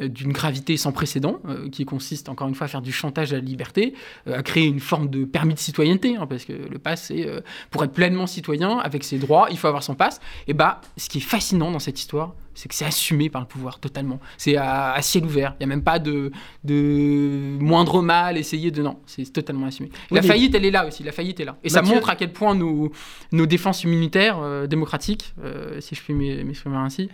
[0.00, 3.32] euh, d'une gravité sans précédent, euh, qui consiste encore une fois à faire du chantage
[3.32, 3.94] à la liberté,
[4.26, 7.26] euh, à créer une forme de permis de citoyenneté, hein, parce que le pass, c'est
[7.70, 10.20] pour être pleinement citoyen avec ses droits, il faut avoir son pass.
[10.46, 13.46] Et bah, ce qui est fascinant dans cette histoire, c'est que c'est assumé par le
[13.46, 14.20] pouvoir totalement.
[14.36, 15.54] C'est à, ciel ouvert.
[15.58, 16.30] Il n'y a même pas de,
[16.64, 18.82] de moindre mal, essayer de.
[18.82, 19.90] Non, c'est totalement assumé.
[20.10, 21.02] la faillite, elle est là aussi.
[21.02, 21.56] La faillite est là.
[21.62, 22.90] Et ça montre à quel point nos,
[23.32, 25.34] nos défenses immunitaires démocratiques,
[25.80, 27.08] si je puis m'exprimer ainsi,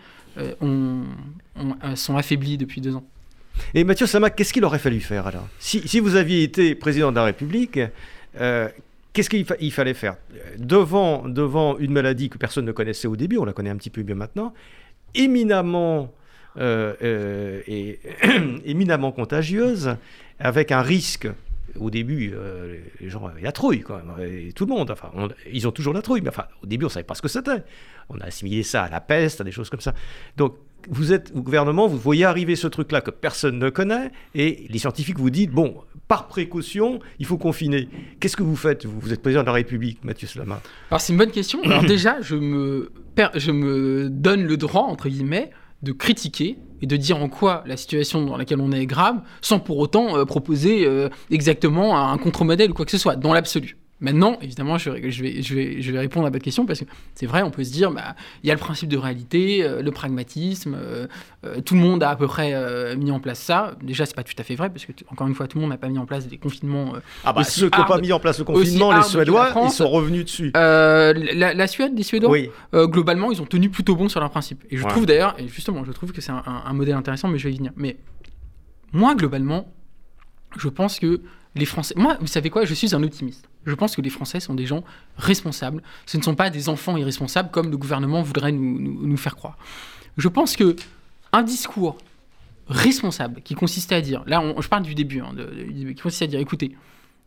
[0.61, 1.05] ont,
[1.59, 3.05] euh, sont affaiblis depuis deux ans.
[3.75, 5.49] Et Mathieu Sama, qu'est-ce qu'il aurait fallu faire alors?
[5.59, 7.81] Si, vous aviez été président de la République,
[8.39, 8.69] euh,
[9.13, 10.17] qu'est-ce qu'il fallait faire?
[10.59, 13.91] Devant, devant une maladie que personne ne connaissait au début, on la connaît un petit
[13.91, 14.53] peu bien maintenant,
[15.15, 16.13] éminemment,
[16.59, 17.99] euh, et,
[18.67, 19.97] éminemment contagieuse,
[20.39, 21.29] avec un risque
[21.79, 22.35] au début,
[23.01, 24.03] les gens avaient la trouille, quoi.
[24.21, 24.91] Et tout le monde.
[24.91, 25.11] Enfin,
[25.53, 27.29] ils ont toujours la trouille, mais enfin, au début, on ne savait pas ce que
[27.29, 27.65] c'était.
[28.09, 29.95] On a assimilé ça à la peste, à des choses comme ça.
[30.37, 30.57] Donc,
[30.89, 34.79] vous êtes au gouvernement, vous voyez arriver ce truc-là que personne ne connaît, et les
[34.79, 37.89] scientifiques vous disent, bon, par précaution, il faut confiner.
[38.21, 40.61] Qu'est-ce que vous faites vous, êtes président de la République, Mathieu Slama.
[40.91, 41.61] Alors c'est une bonne question.
[41.65, 42.93] Alors déjà, je me,
[43.35, 45.51] je me donne le droit, entre guillemets,
[45.83, 49.59] de critiquer et de dire en quoi la situation dans laquelle on est grave, sans
[49.59, 53.77] pour autant euh, proposer euh, exactement un contre-modèle ou quoi que ce soit, dans l'absolu.
[53.99, 57.25] Maintenant, évidemment, je, vais, je, vais, je vais répondre à votre question parce que c'est
[57.25, 59.91] vrai, on peut se dire, bah, il y a le principe de réalité, euh, le
[59.91, 61.07] pragmatisme, euh,
[61.47, 62.55] euh, tout le monde a à peu près
[62.97, 63.75] mis en place ça.
[63.83, 65.71] Déjà, c'est pas tout à fait vrai parce que, encore une fois, tout le monde
[65.71, 66.93] n'a pas mis en place des confinements.
[67.25, 69.89] ah bah, ceux qui n'ont pas mis en place le confinement, les Suédois, ils sont
[69.89, 70.51] revenus dessus.
[70.55, 72.51] La, Suède, les Suédois, oui.
[72.75, 74.63] globalement, ils ont tenu plutôt bon sur leurs principes.
[74.71, 77.39] Et je trouve d'ailleurs, et justement, je trouve que c'est un, un modèle intéressant, mais
[77.39, 77.73] je vais y venir.
[77.77, 77.97] Mais
[78.93, 79.73] moi, globalement,
[80.59, 81.23] je pense que
[81.57, 81.95] les Français.
[81.97, 83.49] Moi, vous savez quoi Je suis un optimiste.
[83.65, 84.85] Je pense que les Français sont des gens
[85.17, 85.83] responsables.
[86.05, 89.57] Ce ne sont pas des enfants irresponsables comme le gouvernement voudrait nous, faire croire.
[90.17, 90.77] Je pense que
[91.33, 91.97] un discours
[92.69, 95.35] responsable qui consistait à dire, là je parle du début, hein,
[95.69, 96.77] qui consistait à dire, écoutez,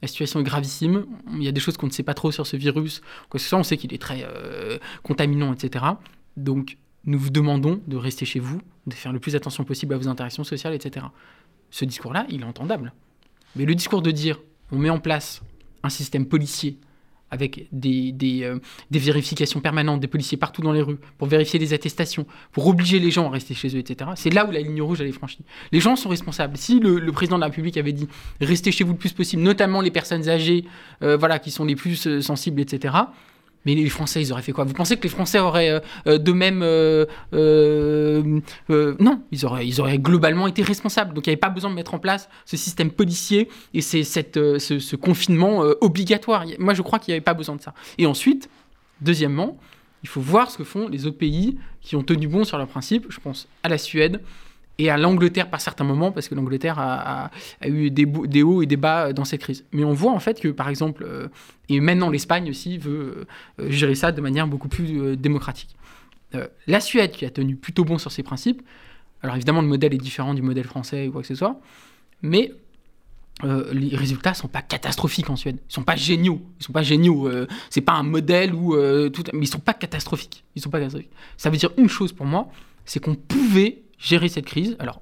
[0.01, 2.47] la situation est gravissime, il y a des choses qu'on ne sait pas trop sur
[2.47, 5.85] ce virus, quoi que ce soit, on sait qu'il est très euh, contaminant, etc.
[6.37, 9.97] Donc nous vous demandons de rester chez vous, de faire le plus attention possible à
[9.97, 11.05] vos interactions sociales, etc.
[11.69, 12.93] Ce discours-là, il est entendable.
[13.55, 14.39] Mais le discours de dire,
[14.71, 15.41] on met en place
[15.83, 16.77] un système policier
[17.31, 18.59] avec des, des, euh,
[18.91, 23.11] vérifications permanentes des policiers partout dans les rues, pour vérifier les attestations, pour obliger les
[23.11, 24.11] gens à rester chez eux, etc.
[24.15, 25.43] C'est là où la ligne rouge, elle est franchie.
[25.71, 26.57] Les gens sont responsables.
[26.57, 28.07] Si le, le, président de la République avait dit
[28.41, 30.65] restez chez vous le plus possible, notamment les personnes âgées,
[31.03, 32.95] euh, voilà, qui sont les plus euh, sensibles, etc.,
[33.65, 34.63] mais les Français, ils auraient fait quoi?
[34.63, 36.61] Vous pensez que les Français auraient euh, euh, de même...
[36.63, 37.05] Euh,
[38.69, 41.13] non, ils auraient, ils auraient globalement été responsables.
[41.13, 44.03] Donc il n'y avait pas besoin de mettre en place ce système policier et c'est
[44.03, 46.45] cette, ce, ce, confinement obligatoire.
[46.57, 47.73] Moi, je crois qu'il n'y avait pas besoin de ça.
[47.97, 48.49] Et ensuite,
[49.01, 49.57] deuxièmement,
[50.03, 52.67] il faut voir ce que font les autres pays qui ont tenu bon sur leurs
[52.67, 53.07] principes.
[53.09, 54.21] Je pense à la Suède,
[54.79, 57.29] et à l'Angleterre par certains moments, parce que l'Angleterre a,
[57.67, 58.05] eu des,
[58.43, 59.65] hauts et des bas dans cette crise.
[59.73, 61.27] Mais on voit en fait que, par exemple, euh,
[61.67, 63.27] et maintenant l'Espagne aussi veut
[63.59, 65.75] euh, gérer ça de manière beaucoup plus euh, démocratique.
[66.65, 68.61] la Suède, qui a tenu plutôt bon sur ses principes,
[69.21, 71.59] alors évidemment le modèle est différent du modèle français ou quoi que ce soit,
[72.21, 72.53] mais
[73.71, 75.59] les résultats sont pas catastrophiques en Suède.
[75.69, 76.41] Ils sont pas géniaux.
[76.59, 77.29] Ils sont pas géniaux.
[77.69, 78.75] c'est pas un modèle où
[79.09, 80.43] tout, mais ils sont pas catastrophiques.
[80.55, 81.11] Ils sont pas catastrophiques.
[81.37, 82.49] Ça veut dire une chose pour moi,
[82.83, 84.75] c'est qu'on pouvait gérer cette crise.
[84.79, 85.01] Alors,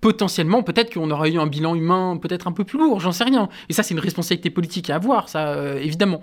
[0.00, 3.24] potentiellement, peut-être qu'on aurait eu un bilan humain peut-être un peu plus lourd, j'en sais
[3.24, 3.48] rien.
[3.68, 6.20] Et ça, c'est une responsabilité politique à avoir, ça, euh, évidemment.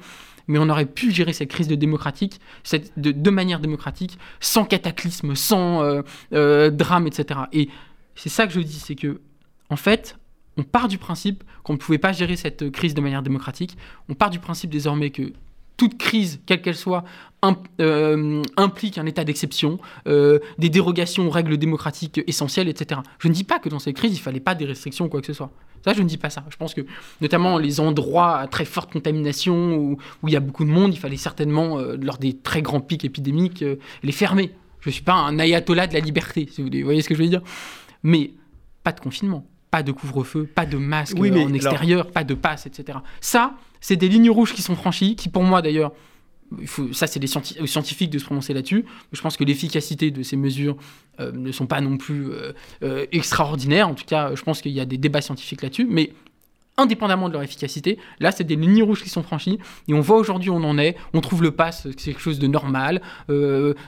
[0.48, 6.02] Mais on aurait pu gérer cette crise de manière démocratique, sans cataclysme, sans euh,
[6.34, 7.42] euh, drame, etc.
[7.52, 7.70] Et
[8.16, 9.22] c'est ça que je dis, c'est que,
[9.70, 10.18] en fait,
[10.58, 13.76] on part du principe qu'on ne pouvait pas gérer cette crise de manière démocratique.
[14.08, 15.34] On part du principe désormais que
[15.78, 17.04] toute crise, quelle qu'elle soit,
[17.80, 23.02] euh, implique un état d'exception, euh, des dérogations aux règles démocratiques essentielles, etc.
[23.20, 25.10] Je ne dis pas que dans cette crise, il ne fallait pas des restrictions ou
[25.10, 25.52] quoi que ce soit.
[25.84, 26.44] Ça, je ne dis pas ça.
[26.50, 26.82] Je pense que,
[27.22, 30.98] notamment les endroits à très forte contamination, où, il y a beaucoup de monde, il
[30.98, 33.64] fallait certainement, euh, lors des très grands pics épidémiques,
[34.04, 34.52] les fermer.
[34.80, 37.22] Je ne suis pas un ayatollah de la liberté, si vous voyez ce que je
[37.22, 37.42] veux dire?
[38.04, 38.32] Mais
[38.84, 43.00] pas de confinement, pas de couvre-feu, pas de masque en extérieur, pas de passe, etc.
[43.20, 45.92] Ça, c'est des lignes rouges qui sont franchies, qui pour moi d'ailleurs,
[46.94, 48.86] ça c'est les scientifiques de se prononcer là-dessus.
[49.12, 50.78] Je pense que l'efficacité de ces mesures
[51.20, 53.90] euh, ne sont pas non plus euh, euh, extraordinaires.
[53.90, 55.88] En tout cas, je pense qu'il y a des débats scientifiques là-dessus.
[55.90, 56.14] Mais
[56.78, 59.60] indépendamment de leur efficacité, là c'est des lignes rouges qui sont franchies.
[59.88, 60.96] Et on voit aujourd'hui où on en est.
[61.14, 63.02] On trouve le pass, c'est quelque chose de normal.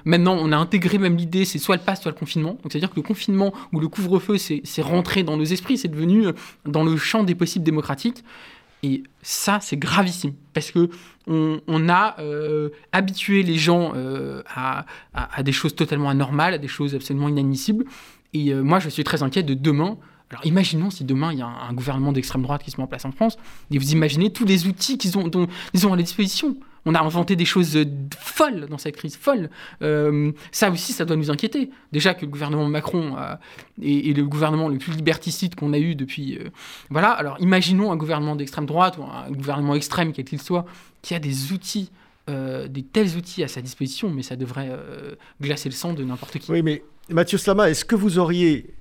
[0.06, 2.52] maintenant, on a intégré même l'idée, c'est soit le pass, soit le confinement.
[2.52, 6.28] Donc c'est-à-dire que le confinement ou le couvre-feu, c'est rentré dans nos esprits, c'est devenu
[6.65, 8.23] dans le champ des possibles démocratiques.
[8.84, 10.89] Et ça, c'est gravissime, parce que
[11.26, 14.86] on, a euh, habitué les gens euh, à,
[15.43, 17.86] des choses totalement anormales, à des choses absolument inadmissibles.
[18.34, 19.97] Et moi, je suis très inquiet de demain.
[20.30, 22.88] Alors imaginons si demain il y a un, gouvernement d'extrême droite qui se met en
[22.88, 23.38] place en France,
[23.72, 26.58] et vous imaginez tous les outils qu'ils ont, dont ils ont à la disposition.
[26.88, 27.86] On a inventé des choses euh,
[28.18, 29.50] folles dans cette crise, folles.
[29.82, 31.70] Euh, ça aussi, ça doit nous inquiéter.
[31.92, 33.18] Déjà que le gouvernement Macron
[33.82, 36.38] est, le gouvernement le plus liberticide qu'on a eu depuis.
[36.38, 36.50] Euh,
[36.90, 37.10] voilà.
[37.10, 40.66] Alors, imaginons un gouvernement d'extrême droite ou un gouvernement extrême, quel qu'il soit,
[41.02, 41.92] qui a des outils,
[42.28, 44.70] des tels outils à sa disposition, mais ça devrait
[45.42, 46.52] glacer le sang de n'importe qui.
[46.52, 48.74] Oui, mais Mathieu Slama, est-ce que vous auriez,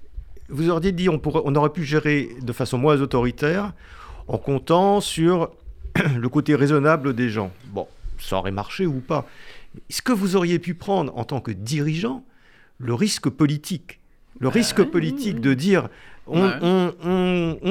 [0.48, 3.72] vous auriez dit on, pourrait, on aurait pu gérer de façon moins autoritaire
[4.28, 5.50] en comptant sur
[6.16, 7.86] le côté raisonnable des gens Bon,
[8.18, 9.26] ça aurait marché ou pas.
[9.90, 12.24] Est-ce que vous auriez pu prendre en tant que dirigeant
[12.78, 14.00] le risque politique
[14.40, 15.88] Le risque politique de dire
[16.26, 16.40] on,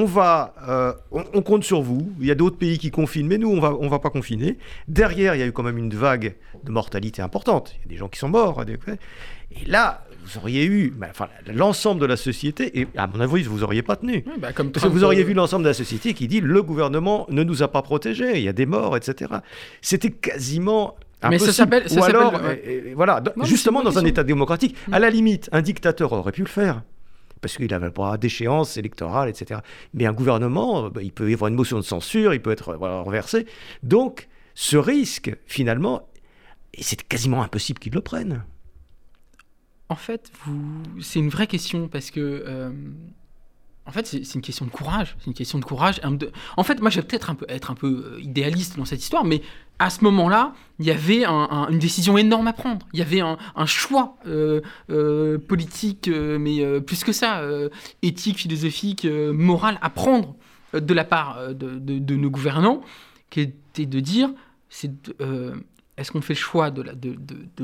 [0.06, 2.10] va, euh, on, compte sur vous.
[2.20, 4.56] Il y a d'autres pays qui confinent, mais nous, on va, on va pas confiner.
[4.88, 6.34] Derrière, il y a eu quand même une vague
[6.64, 7.74] de mortalité importante.
[7.76, 8.64] Il y a des gens qui sont morts.
[8.66, 13.60] Et là, vous auriez eu enfin, l'ensemble de la société, et à mon avis, vous
[13.60, 14.24] n'auriez pas tenu.
[14.38, 17.26] Bah, comme Parce que vous auriez vu l'ensemble de la société qui dit le gouvernement
[17.30, 19.34] ne nous a pas protégés, il y a des morts, etc.
[19.80, 20.96] C'était quasiment
[21.28, 21.86] mais ça s'appelle.
[21.90, 26.12] Ou alors, euh, euh, voilà, justement dans un État démocratique, à la limite, un dictateur
[26.12, 26.82] aurait pu le faire.
[27.40, 29.60] Parce qu'il n'avait pas d'échéance électorale, etc.
[29.94, 32.74] Mais un gouvernement, bah, il peut y avoir une motion de censure, il peut être
[32.74, 33.46] renversé.
[33.82, 36.08] Donc, ce risque, finalement,
[36.78, 38.44] c'est quasiment impossible qu'il le prenne.
[39.88, 40.32] En fait,
[41.00, 42.44] c'est une vraie question parce que.
[42.46, 42.70] Euh,
[43.88, 45.14] en fait, c'est une question de courage.
[45.20, 46.00] C'est une question de courage.
[46.56, 49.00] En fait, moi, je vais peut-être un peu, être un peu euh, idéaliste dans cette
[49.00, 49.42] histoire, mais
[49.78, 52.84] à ce moment-là, il y avait une décision énorme à prendre.
[52.94, 57.44] Il y avait un, choix euh, politique, mais plus que ça,
[58.02, 60.34] éthique, philosophique, moral à prendre
[60.72, 62.80] de la part de, nos gouvernants,
[63.30, 64.30] qui était de dire
[65.96, 66.82] est-ce qu'on fait le choix de,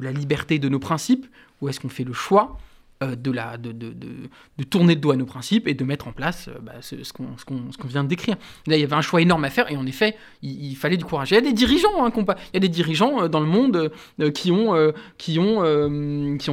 [0.00, 1.26] la liberté de nos principes
[1.62, 2.58] ou est-ce qu'on fait le choix
[3.06, 6.48] de, la, de, de, tourner le doigt à nos principes et de mettre en place
[6.48, 8.36] euh, bah, ce, qu'on vient de décrire.
[8.66, 11.04] Là, il y avait un choix énorme à faire et en effet, il, fallait du
[11.04, 11.30] courage.
[11.30, 13.90] Il y a des dirigeants, hein, il y a des dirigeants euh, dans le monde
[14.28, 14.92] qui ont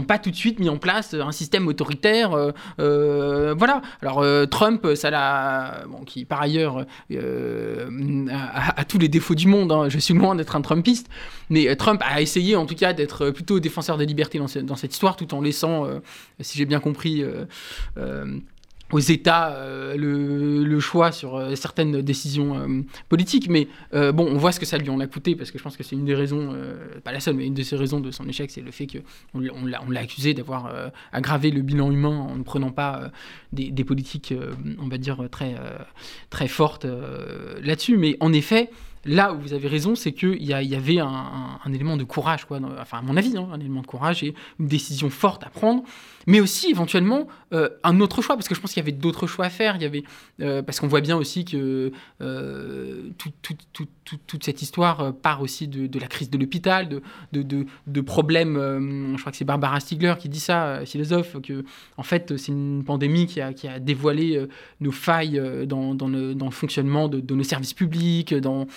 [0.08, 2.32] pas tout de suite mis en place un système autoritaire.
[2.78, 3.82] voilà.
[4.02, 9.72] Alors Trump, ça l'a, qui par ailleurs a, tous les défauts du monde.
[9.72, 9.90] Hein.
[9.90, 11.10] Je suis loin d'être un Trumpiste,
[11.50, 14.94] mais Trump a essayé en tout cas d'être plutôt défenseur des libertés dans, dans cette
[14.94, 15.88] histoire, tout en laissant
[16.42, 17.46] si j'ai bien compris, euh,
[17.98, 18.40] euh,
[18.92, 23.48] aux États euh, le, choix sur certaines décisions politiques.
[23.48, 25.78] Mais bon, on voit ce que ça lui en a coûté, parce que je pense
[25.78, 26.56] que c'est une des raisons,
[27.04, 29.44] pas la seule, mais une de ces raisons de son échec, c'est le fait qu'on
[29.54, 30.74] on, l'a accusé d'avoir
[31.12, 33.12] aggravé le bilan humain en ne prenant pas
[33.52, 34.34] des, politiques,
[34.82, 35.56] on va dire, très,
[36.32, 36.88] très fortes
[37.62, 37.98] là-dessus.
[37.98, 38.72] Mais en effet,
[39.06, 42.60] Là où vous avez raison, c'est qu'il y, y, avait un, élément de courage, quoi,
[42.80, 45.84] enfin à mon avis, hein, un élément de courage et une décision forte à prendre,
[46.28, 49.28] mais aussi éventuellement euh, un autre choix, parce que je pense qu'il y avait d'autres
[49.28, 49.76] choix à faire.
[49.76, 50.04] Il y avait,
[50.42, 53.10] euh, parce qu'on voit bien aussi que euh,
[54.28, 57.44] toute cette histoire part aussi de, la crise de l'hôpital, de,
[57.88, 58.56] de, problèmes.
[59.16, 61.64] je crois que c'est Barbara Stiegler qui dit ça, philosophe, que
[61.98, 64.46] en fait c'est une pandémie qui a, qui a dévoilé
[64.80, 68.68] nos failles dans, dans, le, dans le fonctionnement de, nos services publics, dans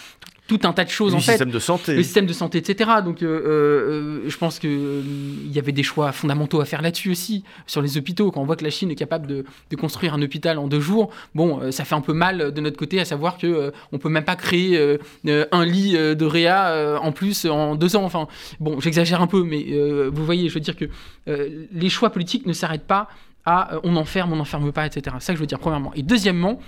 [0.58, 1.32] tout un tas de choses le en fait.
[1.32, 1.94] Le système de santé.
[1.94, 2.90] Le système de santé, etc.
[3.04, 7.10] Donc, euh, euh, je pense qu'il il y avait des choix fondamentaux à faire là-dessus
[7.10, 8.30] aussi, sur les hôpitaux.
[8.30, 10.80] Quand on voit que la Chine est capable de, de construire un hôpital en deux
[10.80, 13.98] jours, bon, euh, ça fait un peu mal de notre côté, à savoir que on
[13.98, 14.78] peut même pas créer
[15.26, 18.04] un lit de réa en plus en deux ans.
[18.04, 18.28] Enfin,
[18.60, 19.66] bon, j'exagère un peu, mais
[20.08, 20.86] vous voyez, je veux dire que
[21.26, 23.08] les choix politiques ne s'arrêtent pas
[23.44, 25.16] à on enferme, on n'enferme pas, etc.
[25.18, 25.92] C'est ça que je veux dire, premièrement.
[25.94, 26.60] Et deuxièmement,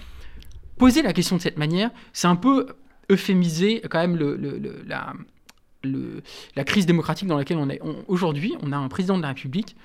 [0.78, 2.66] poser la question de cette manière, c'est un peu
[3.10, 4.36] euphémiser quand même le,
[4.86, 5.12] la,
[6.56, 7.80] la, crise démocratique dans laquelle on est.
[8.08, 9.76] Aujourd'hui, on a un président de la République,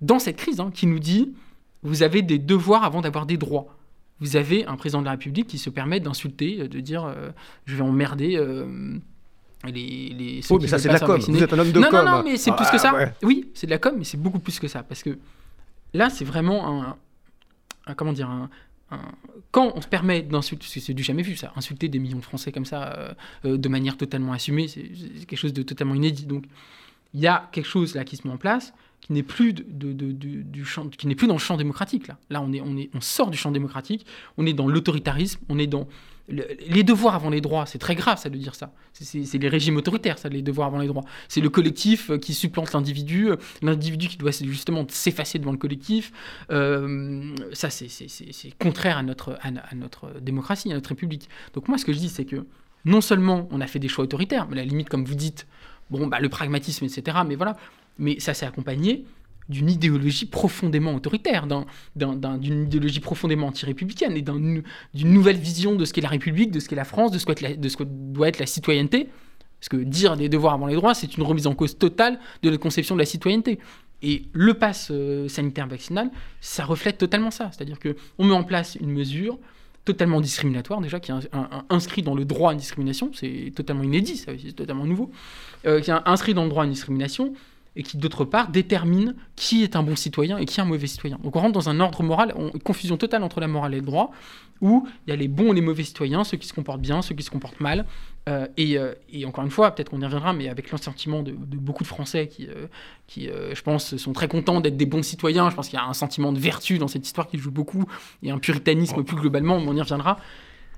[0.00, 1.34] dans cette crise, hein, qui nous dit,
[1.82, 3.76] vous avez des devoirs avant d'avoir des droits.
[4.20, 7.30] Vous avez un président de la République qui se permet d'insulter, euh, de dire, euh,
[7.66, 8.36] je vais emmerder...
[8.36, 8.98] Euh,
[9.64, 11.18] les, les oh, mais ça c'est de la com.
[11.18, 12.04] Vous êtes un homme de non, com.
[12.04, 13.12] Non, non, mais c'est plus que ah, ça.
[13.22, 14.84] Oui, c'est de la com, mais c'est beaucoup plus que ça.
[14.84, 15.18] Parce que
[15.92, 16.96] là, c'est vraiment un,
[17.86, 18.48] un, comment dire, un,
[19.50, 22.18] quand on se permet d'insulter, parce que c'est du jamais vu ça, insulter des millions
[22.18, 23.12] de Français comme ça euh,
[23.44, 24.82] euh, de manière totalement assumée, c'est
[25.26, 26.26] quelque chose de totalement inédit.
[26.26, 26.44] Donc
[27.14, 29.64] il y a quelque chose là qui se met en place qui n'est plus dans
[31.34, 32.18] le champ démocratique là.
[32.40, 35.86] On sort du champ démocratique, on est dans l'autoritarisme, on est dans
[36.28, 38.72] les devoirs avant les droits, c'est très grave ça de dire ça.
[38.92, 41.04] C'est les régimes autoritaires, ça, les devoirs avant les droits.
[41.28, 45.58] C'est le collectif euh, qui supplante l'individu, euh, l'individu qui doit justement s'effacer devant le
[45.58, 46.12] collectif.
[46.50, 47.88] Euh, ça, c'est
[48.58, 49.38] contraire à notre,
[50.20, 51.28] démocratie, à notre république.
[51.54, 52.44] Donc moi, ce que je dis, c'est que
[52.84, 55.46] non seulement on a fait des choix autoritaires, mais à la limite, comme vous dites,
[55.90, 57.56] bon, bah, le pragmatisme, etc., mais voilà,
[57.98, 59.04] mais ça s'est accompagné
[59.48, 61.46] d'une idéologie profondément autoritaire,
[61.96, 64.62] d'une idéologie profondément anti-républicaine et d'une
[64.94, 67.76] nouvelle vision de ce qu'est la République, de ce qu'est la France, de ce, ce
[67.76, 69.08] que doit être la citoyenneté.
[69.60, 72.50] Parce que dire des devoirs avant les droits, c'est une remise en cause totale de
[72.50, 73.58] la conception de la citoyenneté.
[74.02, 77.50] Et le pass euh, sanitaire vaccinal, ça reflète totalement ça.
[77.52, 79.38] C'est-à-dire qu'on met en place une mesure
[79.86, 81.14] totalement discriminatoire déjà, qui est
[81.70, 85.12] inscrit dans le droit à une discrimination, c'est totalement inédit, c'est totalement nouveau,
[85.64, 87.32] euh, qui est inscrit dans le droit à une discrimination,
[87.76, 90.86] et qui d'autre part détermine qui est un bon citoyen et qui est un mauvais
[90.86, 91.18] citoyen.
[91.22, 93.86] Donc on rentre dans un ordre moral, une confusion totale entre la morale et le
[93.86, 94.10] droit,
[94.62, 97.02] où il y a les bons et les mauvais citoyens, ceux qui se comportent bien,
[97.02, 97.84] ceux qui se comportent mal.
[98.28, 101.56] Euh, euh, et, encore une fois, peut-être qu'on y reviendra, mais avec l'assentiment de, de,
[101.56, 105.50] beaucoup de Français qui, euh, je pense, sont très contents d'être des bons citoyens.
[105.50, 107.84] Je pense qu'il y a un sentiment de vertu dans cette histoire qui joue beaucoup,
[108.22, 110.18] et un puritanisme plus globalement, on y reviendra.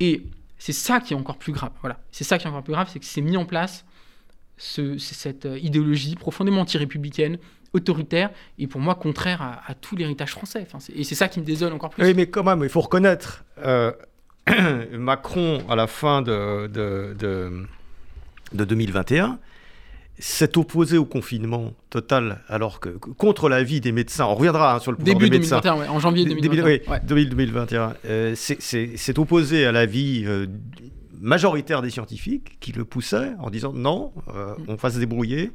[0.00, 0.24] Et
[0.58, 1.70] c'est ça qui est encore plus grave.
[1.80, 3.84] Voilà, c'est ça qui est encore plus grave, c'est que c'est mis en place
[4.58, 7.38] ce, cette idéologie profondément anti-républicaine,
[7.72, 10.66] autoritaire et pour moi contraire à, tout l'héritage français.
[10.66, 12.04] Enfin, et c'est ça qui me désole encore plus.
[12.04, 13.92] Oui, mais quand même, il faut reconnaître euh,
[14.92, 17.14] Macron à la fin de, de,
[18.52, 19.38] de, 2021
[20.20, 24.90] s'est opposé au confinement total, alors que contre l'avis des médecins, on reviendra hein, sur
[24.90, 25.60] le pouvoir Début des médecins.
[25.60, 26.64] 2021, en janvier 2021.
[27.04, 27.94] Début, oui, 2021.
[28.04, 30.46] Euh, c'est opposé à l'avis euh,
[31.20, 34.64] majoritaire des scientifiques qui le poussaient en disant non, euh, mm.
[34.68, 35.52] on va se débrouiller,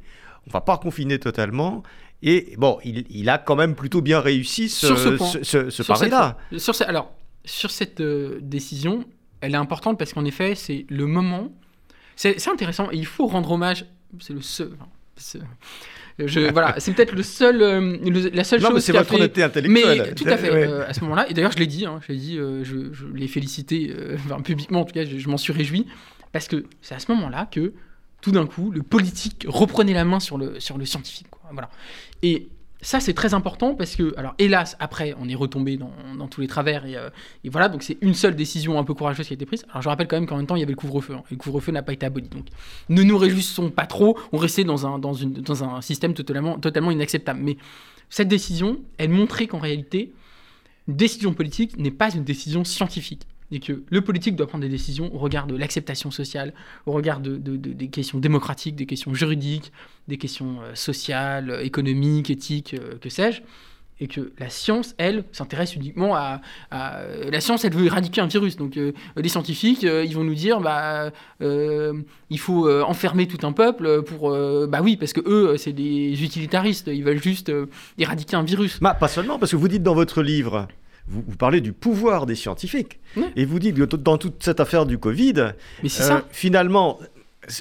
[0.47, 1.84] on va pas confiner totalement.
[2.21, 4.97] Et bon, il, a quand même plutôt bien réussi ce, sur
[5.43, 6.38] ce, ce, pari-là.
[6.88, 7.12] alors,
[7.43, 9.04] sur cette euh, décision,
[9.41, 11.52] elle est importante parce qu'en effet, c'est le moment.
[12.15, 13.86] C'est intéressant et il faut rendre hommage.
[14.19, 14.78] C'est le seul
[16.19, 18.84] voilà, c'est peut-être le seul, euh, la seule chose.
[18.84, 20.02] c'est votre honnêteté intellectuelle.
[20.06, 20.52] Mais tout à fait.
[20.52, 23.06] Euh, à ce moment-là, et d'ailleurs, je l'ai dit, hein, je l'ai dit, euh, je,
[23.13, 23.93] l'ai félicité,
[24.43, 25.88] publiquement en tout cas, je, m'en suis réjoui,
[26.32, 27.73] parce que c'est à ce moment-là que
[28.21, 31.28] tout d'un coup, le politique reprenait la main sur le, sur le scientifique.
[31.30, 31.69] Quoi, voilà.
[32.21, 32.47] Et
[32.84, 36.48] ça, c'est très important parce que, alors hélas, après, on est retombé dans, tous les
[36.48, 36.98] travers et,
[37.50, 39.65] voilà, donc c'est une seule décision un peu courageuse qui a été prise.
[39.69, 41.36] Alors je rappelle quand même qu'en même temps, il y avait le couvre-feu hein, et
[41.36, 42.28] le couvre-feu n'a pas été aboli.
[42.28, 42.46] Donc
[42.89, 47.39] ne nous réjouissons pas trop, on restait dans un système totalement, totalement inacceptable.
[47.41, 47.58] Mais
[48.10, 50.13] cette décision, elle montrait qu'en réalité,
[50.88, 54.70] une décision politique n'est pas une décision scientifique et que le politique doit prendre des
[54.70, 56.54] décisions au regard de l'acceptation sociale,
[56.88, 59.72] au regard de, des questions démocratiques, des questions juridiques,
[60.08, 63.42] des questions euh, sociales, économiques, éthiques, euh, que sais-je,
[64.00, 68.58] et que la science, elle, s'intéresse uniquement à, La science, elle veut éradiquer un virus.
[68.58, 74.02] Donc euh, les scientifiques, ils vont nous dire, bah, il faut enfermer tout un peuple
[74.02, 74.32] pour...
[74.68, 77.52] bah oui, parce que eux, c'est des utilitaristes, ils veulent juste
[78.00, 78.80] éradiquer un virus.
[78.82, 80.68] Bah, pas seulement, parce que vous dites dans votre livre
[81.08, 83.00] vous, parlez du pouvoir des scientifiques.
[83.36, 86.18] Et vous dites que dans toute cette affaire du Covid, Mais ça.
[86.18, 87.00] Euh, finalement,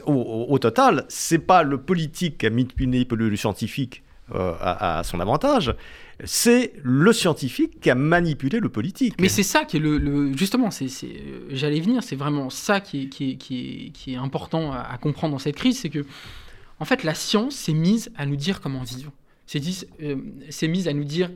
[0.07, 4.03] au, au, total, c'est pas le politique qui a manipulé le scientifique
[4.35, 5.75] euh, à, son avantage,
[6.25, 9.15] c'est le scientifique qui a manipulé le politique.
[9.21, 10.87] Mais c'est ça qui est le, justement, c'est,
[11.51, 15.39] j'allais venir, c'est vraiment ça qui est, qui est, qui est, important à, comprendre dans
[15.39, 16.07] cette crise, c'est que
[16.79, 19.13] en fait la science s'est mise à nous dire comment vivre,
[19.45, 19.61] c'est,
[20.01, 20.17] euh,
[20.49, 21.29] c'est mise à nous dire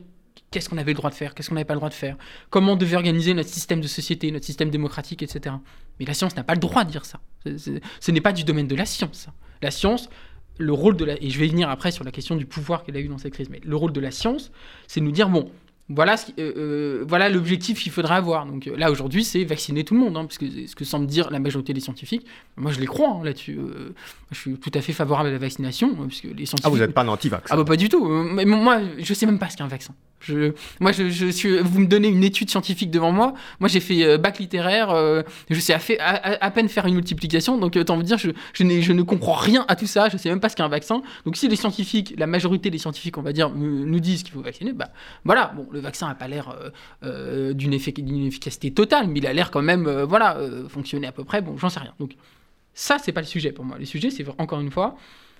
[0.51, 2.17] qu'est-ce qu'on avait le droit de faire, qu'est-ce qu'on n'avait pas le droit de faire,
[2.49, 5.55] comment on devait organiser notre système de société, notre système démocratique, etc.
[5.99, 7.19] Mais la science n'a pas le droit de dire ça.
[7.45, 9.27] ce n'est pas du domaine de la science.
[9.61, 10.09] La science,
[10.57, 11.21] le rôle de la...
[11.21, 13.33] Et je vais venir après sur la question du pouvoir qu'elle a eu dans cette
[13.33, 14.51] crise, mais le rôle de la science,
[14.87, 15.51] c'est de nous dire, bon,
[15.89, 18.45] voilà, ce euh, euh, voilà l'objectif qu'il faudra avoir.
[18.45, 21.05] Donc euh, là, aujourd'hui, c'est vacciner tout le monde, hein, parce que ce que semble
[21.05, 22.25] dire la majorité des scientifiques,
[22.57, 23.57] moi je les crois hein, là-dessus.
[24.31, 26.65] je suis tout à fait favorable à la vaccination, parce que les scientifiques...
[26.65, 28.05] Ah, vous n'êtes pas un anti-vax Ah bah pas du tout.
[28.05, 29.93] Mais moi, je sais même pas ce qu'est un vaccin.
[30.19, 33.35] Je, moi, je, je, suis, vous me donnez une étude scientifique devant moi.
[33.59, 34.89] Moi, j'ai fait bac littéraire.
[35.49, 37.57] je sais à, à, peine faire une multiplication.
[37.57, 40.09] Donc, autant vous dire, je, je, je, ne comprends rien à tout ça.
[40.09, 41.01] Je sais même pas ce qu'est un vaccin.
[41.25, 44.41] Donc, si les scientifiques, la majorité des scientifiques, on va dire, nous disent qu'il faut
[44.41, 44.89] vacciner, bah
[45.23, 45.53] voilà.
[45.55, 46.69] Bon, le vaccin n'a pas l'air euh,
[47.03, 51.23] euh, d'une efficacité totale, mais il a l'air quand même, euh, voilà, fonctionner à peu
[51.23, 51.41] près.
[51.41, 51.93] Bon, j'en sais rien.
[51.99, 52.15] Donc
[52.73, 53.77] ça, c'est pas le sujet pour moi.
[53.77, 54.97] Le sujet, c'est encore une fois,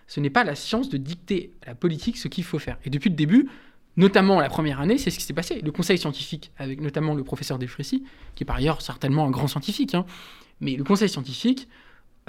[0.07, 2.77] ce n'est pas la science de dicter à la politique ce qu'il faut faire.
[2.85, 3.49] Et depuis le début,
[3.97, 5.59] notamment la première année, c'est ce qui s'est passé.
[5.61, 8.03] Le conseil scientifique, avec notamment le professeur Delfrécy,
[8.35, 10.05] qui est par ailleurs certainement un grand scientifique, hein,
[10.61, 11.67] mais le conseil scientifique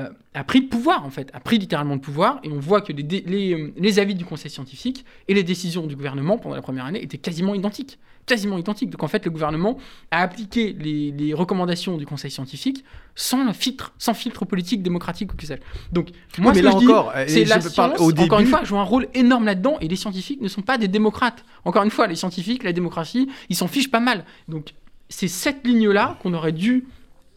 [0.00, 2.80] euh, a pris le pouvoir, en fait, a pris littéralement le pouvoir, et on voit
[2.80, 6.62] que les, euh, les, avis du conseil scientifique et les décisions du gouvernement pendant la
[6.62, 7.98] première année étaient quasiment identiques.
[8.24, 8.90] Quasiment identiques.
[8.90, 9.76] Donc en fait, le gouvernement
[10.12, 12.84] a appliqué les, recommandations du conseil scientifique
[13.16, 15.58] sans filtre, sans filtre politique, démocratique ou que sais
[15.90, 19.09] Donc moi, ce que je encore, c'est la science, encore une fois, joue un rôle
[19.14, 21.44] énorme là-dedans, et les scientifiques ne sont pas des démocrates.
[21.64, 24.24] Encore une fois, les scientifiques, la démocratie, ils s'en fichent pas mal.
[24.46, 24.74] Donc
[25.09, 26.86] c'est cette ligne-là qu'on aurait dû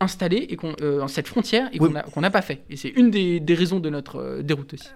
[0.02, 0.76] installé et qu'on,
[1.08, 2.64] cette frontière et qu'on n'a pas fait.
[2.70, 4.90] Et c'est une des, des, raisons de notre déroute aussi.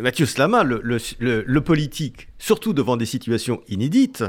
[0.00, 4.24] Mathieu Slama, le, le, le, politique, surtout devant des situations inédites,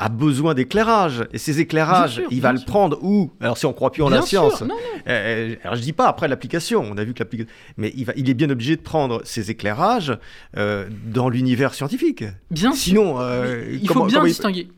[0.00, 1.26] a besoin d'éclairage.
[1.32, 3.30] Et ces éclairages, il va le prendre où?
[3.40, 4.62] Alors, si on croit plus en la science.
[4.62, 4.74] Non,
[5.06, 6.82] euh, alors, je dis pas après l'application.
[6.90, 7.52] On a vu que l'application.
[7.76, 10.18] Mais il, va, il est bien obligé de prendre ces éclairages
[10.56, 12.24] euh, dans l'univers scientifique.
[12.50, 13.20] Bien Sinon, sûr.
[13.20, 14.68] Euh, il faut bien distinguer.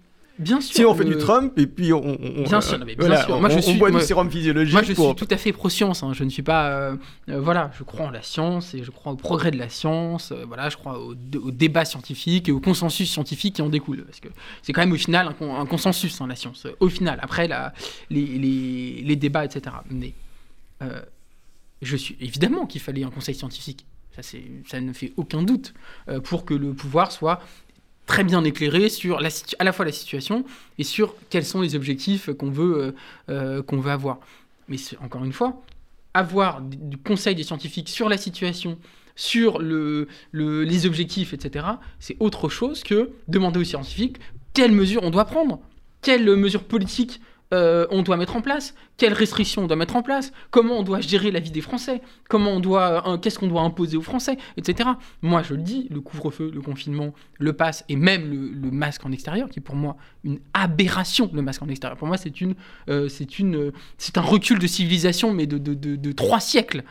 [0.42, 0.74] Bien sûr.
[0.74, 2.00] Si on fait du Trump et puis on.
[2.44, 3.40] bien sûr, mais bien sûr.
[3.40, 4.72] Moi, je suis, boit du sérum physiologique.
[4.72, 6.02] Moi, je suis tout à fait pro-science.
[6.02, 6.12] Hein.
[6.12, 6.68] Je ne suis pas.
[6.68, 6.96] Euh,
[7.28, 10.32] euh, voilà, je crois en la science et je crois au progrès de la science.
[10.32, 14.04] Euh, voilà, je crois au, débat scientifique et au consensus scientifique qui en découle.
[14.04, 14.28] Parce que
[14.62, 16.66] c'est quand même au final un, consensus, en hein, la science.
[16.80, 17.72] Au final, après la,
[18.10, 19.76] les, les, les, débats, etc.
[19.90, 20.12] Mais
[21.80, 23.86] je suis évidemment qu'il fallait un conseil scientifique.
[24.14, 24.22] Ça,
[24.68, 25.72] ça ne fait aucun doute
[26.24, 27.40] pour que le pouvoir soit
[28.06, 29.28] très bien éclairé sur la,
[29.58, 30.44] à la fois la situation
[30.78, 32.94] et sur quels sont les objectifs qu'on veut,
[33.28, 34.18] euh, euh, avoir.
[34.68, 35.62] Mais encore une fois,
[36.14, 38.78] avoir du conseil des scientifiques sur la situation,
[39.16, 41.66] sur le, les objectifs, etc.,
[42.00, 44.18] c'est autre chose que demander aux scientifiques
[44.54, 45.60] quelles mesures on doit prendre,
[46.02, 47.20] quelles mesures politiques
[47.52, 50.82] euh, on doit mettre en place, quelles restrictions on doit mettre en place, comment on
[50.82, 54.02] doit gérer la vie des Français, comment on doit, euh, qu'est-ce qu'on doit imposer aux
[54.02, 54.90] Français, etc.
[55.20, 59.12] Moi, je le dis, le couvre-feu, le confinement, le pass et même le, masque en
[59.12, 61.98] extérieur, qui est pour moi une aberration, le masque en extérieur.
[61.98, 62.54] Pour moi, c'est une,
[62.88, 66.84] euh, c'est une, c'est un recul de civilisation, mais de, de, trois siècles,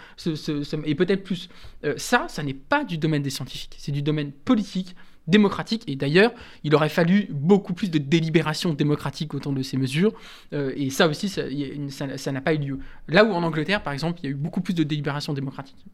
[0.85, 1.49] et peut-être plus.
[1.97, 4.95] ça, ça n'est pas du domaine des scientifiques, c'est du domaine politique
[5.27, 5.83] démocratique.
[5.87, 6.31] Et d'ailleurs,
[6.63, 10.13] il aurait fallu beaucoup plus de délibération démocratique autour de ces mesures.
[10.53, 12.79] Euh, et ça aussi, ça n'a pas eu lieu.
[13.07, 15.85] Là où en Angleterre, par exemple, il y a eu beaucoup plus de délibération démocratique.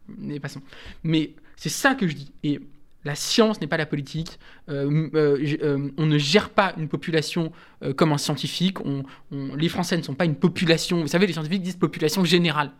[1.02, 2.32] Mais c'est ça que je dis.
[2.42, 2.60] Et
[3.04, 4.38] la science n'est pas la politique.
[4.68, 7.52] Euh, euh, on ne gère pas une population
[7.96, 8.78] comme un scientifique.
[9.30, 11.00] Les Français ne sont pas une population.
[11.00, 12.72] Vous savez, les scientifiques disent population générale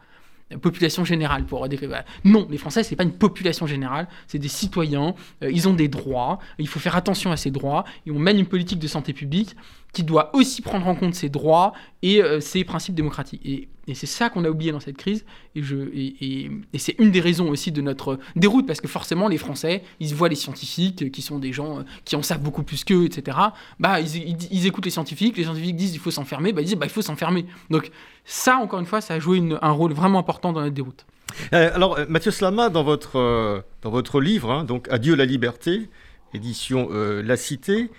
[0.57, 2.05] population générale pour décrire.
[2.25, 5.89] Non, les Français, c'est pas une population générale, c'est des citoyens, euh, ils ont des
[5.89, 9.13] droits, il faut faire attention à ces droits, et on mène une politique de santé
[9.13, 9.55] publique
[9.93, 11.73] qui doit aussi prendre en compte ces droits
[12.03, 13.45] et euh, ces principes démocratiques.
[13.45, 15.25] Et, c'est ça qu'on a oublié dans cette crise,
[15.57, 20.15] et, c'est une des raisons aussi de notre déroute, parce que forcément, les Français, ils
[20.15, 23.39] voient les scientifiques, qui sont des gens euh, qui en savent beaucoup plus qu'eux, etc.
[23.81, 26.87] Bah, ils, écoutent les scientifiques, les scientifiques disent il faut s'enfermer, bah, ils disent bah,
[26.89, 27.47] faut s'enfermer.
[27.71, 27.91] Donc
[28.27, 31.07] ça, encore une fois, ça a joué un rôle vraiment important dans notre déroute.
[31.55, 35.89] Euh, alors, Mathieu Slama, dans votre, dans votre livre, hein, donc Adieu la liberté,
[36.35, 37.91] édition La Cité,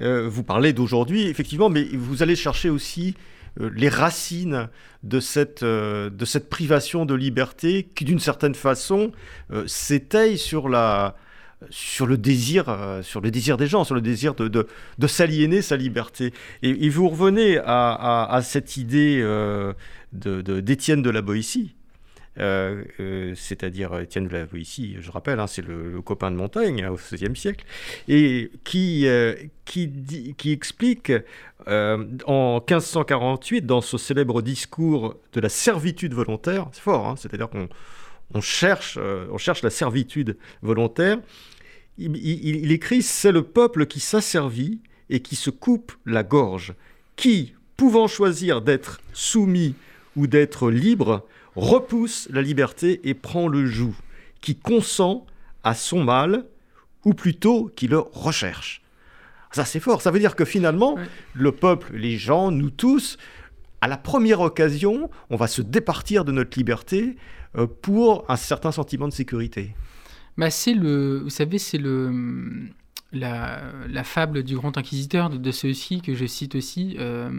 [0.00, 3.14] euh, vous parlez d'aujourd'hui, effectivement, mais vous allez chercher aussi
[3.60, 4.68] euh, les racines
[5.02, 9.12] de cette, euh, de cette privation de liberté qui, d'une certaine façon,
[9.66, 14.66] s'étaye sur le désir, sur le désir des gens, sur le désir de,
[15.06, 16.32] s'aliéner sa liberté.
[16.62, 19.22] Et, vous revenez à, cette idée
[20.12, 21.83] d'Étienne de, de la Boétie, euh, euh,
[22.36, 26.96] c'est-à-dire Étienne de la ici, je rappelle, hein, c'est le, copain de Montaigne hein, au
[26.96, 27.64] XVIe siècle,
[28.08, 29.34] et qui, euh,
[30.44, 31.12] explique
[31.66, 37.68] en 1548, dans ce célèbre discours de la servitude volontaire, c'est fort, hein, c'est-à-dire qu'on
[38.32, 41.18] on cherche la servitude volontaire,
[41.98, 44.80] il, il écrit C'est le peuple qui s'asservit
[45.10, 46.74] et qui se coupe la gorge,
[47.16, 49.74] qui, pouvant choisir d'être soumis
[50.16, 51.26] ou d'être libre,
[51.56, 53.94] repousse la liberté et prend le joug,
[54.40, 55.26] qui consent
[55.62, 56.46] à son mal,
[57.04, 58.82] ou plutôt qui le recherche.
[59.50, 60.96] Ça c'est fort, ça veut dire que finalement,
[61.34, 63.18] le peuple, les gens, nous tous,
[63.80, 67.16] à la première occasion, on va se départir de notre liberté
[67.56, 69.74] euh, pour un certain sentiment de sécurité.
[70.36, 72.70] Bah c'est le, vous savez, c'est le
[73.12, 76.96] la, fable du grand inquisiteur de, de ceux-ci que je cite aussi.
[76.98, 77.30] Euh,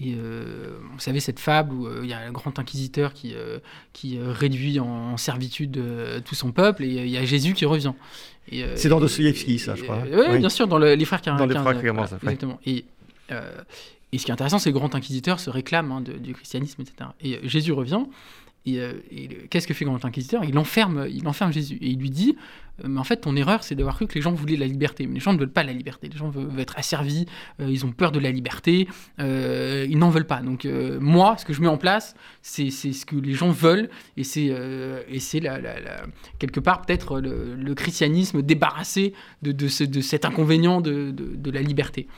[0.00, 3.32] et euh, vous savez, cette fable où euh, il y a un grand inquisiteur qui,
[3.34, 3.58] euh,
[3.92, 5.80] qui réduit en, servitude
[6.24, 7.92] tout son peuple et il y a Jésus qui revient.
[8.50, 10.02] C'est dans Dostoïevski, ça, je crois.
[10.30, 11.48] oui, bien sûr, dans les frères Karamazov.
[11.48, 12.16] Dans les frères ça.
[12.16, 12.58] Exactement.
[12.66, 12.84] Et,
[14.12, 16.82] et ce qui est intéressant, c'est que le grand inquisiteur se réclame hein, du christianisme,
[16.82, 17.10] etc.
[17.22, 18.02] Et Jésus revient
[18.66, 18.94] et, euh,
[19.50, 20.42] qu'est-ce que fait Grand Inquisiteur?
[20.44, 21.76] Il enferme, il enferme Jésus.
[21.82, 22.36] Et il lui dit
[22.82, 25.06] euh, Mais en fait, ton erreur, c'est d'avoir cru que les gens voulaient la liberté.
[25.06, 26.08] Mais les gens ne veulent pas la liberté.
[26.08, 27.26] Les gens veulent, être asservis,
[27.60, 28.88] euh, ils ont peur de la liberté,
[29.18, 30.40] ils n'en veulent pas.
[30.40, 30.66] Donc,
[31.00, 33.90] moi, ce que je mets en place, c'est ce que les gens veulent.
[34.16, 34.50] Et c'est
[36.38, 39.12] quelque part, peut-être, le, christianisme débarrassé
[39.42, 42.08] de cet inconvénient de, de la liberté.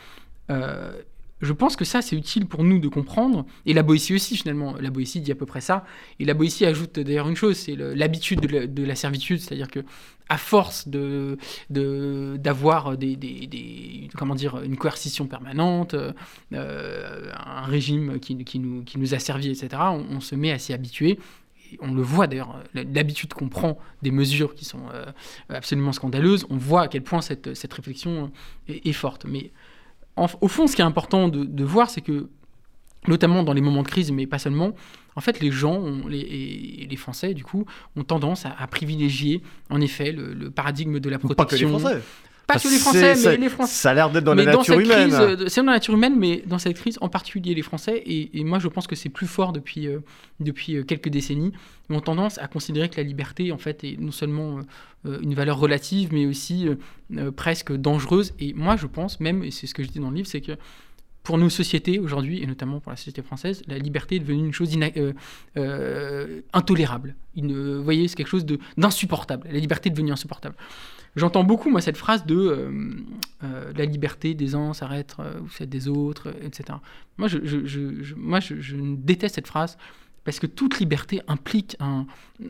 [1.42, 3.44] Je pense que ça, c'est utile pour nous de comprendre.
[3.66, 4.74] Et la Boétie aussi, finalement.
[4.80, 5.84] La Boétie dit à peu près ça.
[6.18, 9.40] Et la Boétie ajoute d'ailleurs une chose, c'est l'habitude de, la servitude.
[9.40, 9.80] C'est-à-dire que
[10.28, 14.08] à force d'avoir des,
[14.64, 19.82] une coercition permanente, euh, un régime qui, nous, qui nous a servi, etc.
[20.10, 21.18] On, se met à s'y habituer.
[21.80, 25.04] on le voit d'ailleurs, l'habitude qu'on prend des mesures qui sont euh,
[25.50, 28.32] absolument scandaleuses, on voit à quel point cette, cette réflexion
[28.68, 29.26] est, est forte.
[29.26, 29.52] Mais
[30.16, 32.28] au fond, ce qui est important de, voir, c'est que,
[33.06, 34.72] notamment dans les moments de crise, mais pas seulement,
[35.14, 37.64] en fait, les gens, les, et les Français, du coup,
[37.96, 41.44] ont tendance à, privilégier, en effet, le, paradigme de la protection.
[41.44, 42.02] Pas que les Français.
[42.46, 43.74] Pas que les Français, mais les Français.
[43.74, 45.12] Ça a l'air d'être dans la nature humaine.
[45.12, 48.44] Euh, c'est dans la nature humaine, mais dans cette crise, en particulier les Français, et,
[48.44, 49.98] moi je pense que c'est plus fort depuis, euh,
[50.38, 51.52] depuis euh, quelques décennies,
[51.90, 54.60] ont tendance à considérer que la liberté, en fait, est non seulement
[55.04, 56.66] une valeur relative, mais aussi
[57.36, 58.34] presque dangereuse.
[58.40, 60.40] Et moi je pense, même, et c'est ce que je dis dans le livre, c'est
[60.40, 60.52] que
[61.22, 64.52] pour nos sociétés aujourd'hui, et notamment pour la société française, la liberté est devenue une
[64.52, 64.76] chose
[66.52, 67.14] intolérable.
[67.36, 69.46] vous voyez, c'est quelque chose d'insupportable.
[69.48, 70.56] La liberté est devenue insupportable.
[71.16, 72.70] J'entends beaucoup, moi, cette phrase de euh,
[73.42, 76.78] euh, la liberté des uns s'arrête euh, ou celle des autres, etc.
[77.16, 79.78] Moi, je, moi je, déteste cette phrase
[80.24, 81.78] parce que toute liberté implique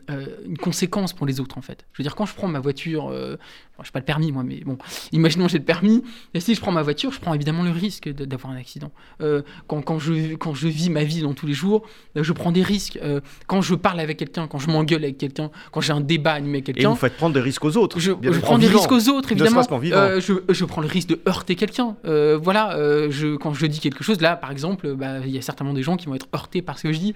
[0.09, 1.85] euh, une conséquence pour les autres, en fait.
[1.93, 3.37] Je veux dire, quand je prends ma voiture, euh,
[3.81, 4.77] je n'ai pas le permis, moi, mais bon,
[5.13, 8.09] imaginons j'ai le permis, et si je prends ma voiture, je prends évidemment le risque
[8.09, 8.91] d'avoir un accident.
[9.21, 11.83] Euh, quand, quand, je, quand je vis ma vie dans tous les jours,
[12.15, 12.99] je prends des risques.
[13.47, 16.57] quand je parle avec quelqu'un, quand je m'engueule avec quelqu'un, quand j'ai un débat animé
[16.57, 16.81] avec quelqu'un...
[16.81, 17.99] Et vous faites prendre des risques aux autres.
[17.99, 19.61] Je, prends des risques aux autres, évidemment.
[19.61, 21.95] je, je, prends le risque de heurter quelqu'un.
[22.03, 22.77] voilà,
[23.09, 25.83] je, quand je dis quelque chose, là, par exemple, bah, il y a certainement des
[25.83, 27.13] gens qui vont être heurtés par ce que je dis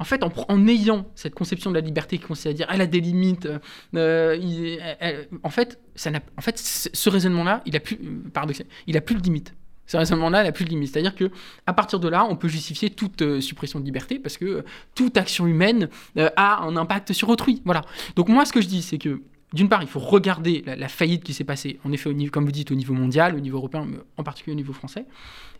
[0.00, 2.86] en fait, en, ayant cette conception de la liberté qui consiste à dire elle a
[2.86, 3.58] des limites, euh,
[3.94, 8.52] euh, en fait, ça en fait, ce raisonnement-là, il a plus, euh,
[8.86, 9.54] il a plus de limites.
[9.86, 10.92] Ce raisonnement-là n'a plus de limites.
[10.92, 11.30] C'est-à-dire que
[11.66, 15.46] à partir de là, on peut justifier toute suppression de liberté parce que toute action
[15.46, 15.88] humaine
[16.36, 17.62] a un impact sur autrui.
[17.64, 17.80] Voilà.
[18.14, 19.22] Donc moi, ce que je dis, c'est que
[19.54, 22.44] d'une part, il faut regarder la, faillite qui s'est passée, en effet, au niveau, comme
[22.44, 25.06] vous dites, au niveau mondial, au niveau européen, mais en particulier au niveau français.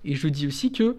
[0.05, 0.94] Et je dis aussi qu'il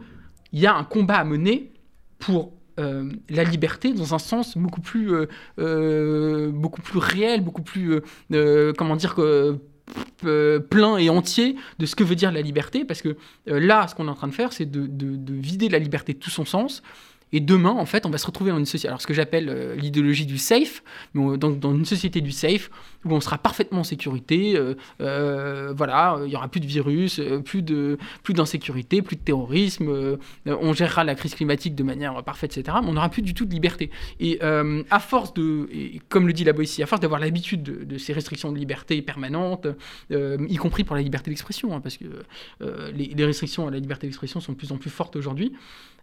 [0.54, 1.72] y a un combat à mener
[2.18, 5.28] pour euh, la liberté dans un sens beaucoup plus, euh,
[5.60, 8.02] euh, beaucoup plus réel, beaucoup plus,
[8.78, 9.16] comment dire,
[10.70, 13.18] plein et entier de ce que veut dire la liberté, parce que
[13.48, 16.20] là, ce qu'on est en train de faire, c'est de, de, vider la liberté de
[16.20, 16.82] tout son sens
[17.32, 19.76] et demain, en fait, on va se retrouver dans une société, alors ce que j'appelle
[19.78, 22.72] l'idéologie du safe, dans, une société du safe
[23.06, 24.58] où on sera parfaitement en sécurité.
[24.58, 29.22] Euh, euh, voilà, il y aura plus de virus, plus de plus d'insécurité, plus de
[29.22, 30.18] terrorisme.
[30.46, 32.78] on gérera la crise climatique de manière parfaite, etc.
[32.82, 33.90] Mais on n'aura plus du tout de liberté.
[34.20, 35.70] Et à force de,
[36.10, 39.68] comme le dit la Boétie, à force d'avoir l'habitude de, ces restrictions de liberté permanentes,
[40.12, 42.06] y compris pour la liberté d'expression, hein, parce que
[42.94, 45.54] les, restrictions à la liberté d'expression sont de plus en plus fortes aujourd'hui,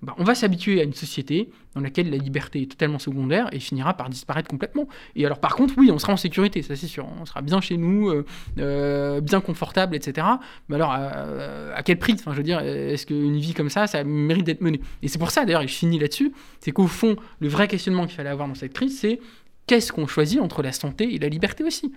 [0.03, 3.61] bah, on va s'habituer à une société dans laquelle la liberté est totalement secondaire et
[3.61, 4.88] finira par disparaître complètement.
[5.14, 7.07] Et alors par contre, oui, on sera en sécurité, sûr.
[7.20, 8.24] On sera bien chez nous, euh,
[8.59, 10.26] euh, bien confortable, etc.
[10.68, 12.14] Mais alors, à, quel prix?
[12.14, 14.80] Enfin, je veux dire, est-ce qu'une vie comme ça, ça mérite d'être menée?
[15.03, 18.07] Et c'est pour ça, d'ailleurs, et je finis là-dessus, c'est qu'au fond, le vrai questionnement
[18.07, 19.20] qu'il fallait avoir dans cette crise, c'est
[19.66, 21.93] qu'est-ce qu'on choisit entre la santé et la liberté aussi?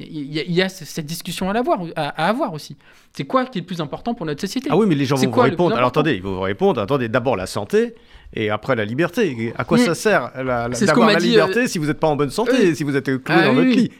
[0.00, 2.76] Il y, a, cette discussion à, avoir, à, avoir aussi.
[3.12, 4.68] C'est quoi qui est le plus important pour notre société?
[4.70, 5.74] Ah oui, mais les gens vont vous répondre.
[5.74, 6.80] Alors attendez, ils vont vous répondre.
[6.80, 7.96] Attendez, d'abord la santé,
[8.34, 9.52] et après la liberté.
[9.56, 10.68] À quoi ça sert d'avoir
[11.08, 13.46] la, liberté euh, si vous n'êtes pas en bonne santé, si vous êtes cloué ah
[13.46, 13.90] dans votre lit?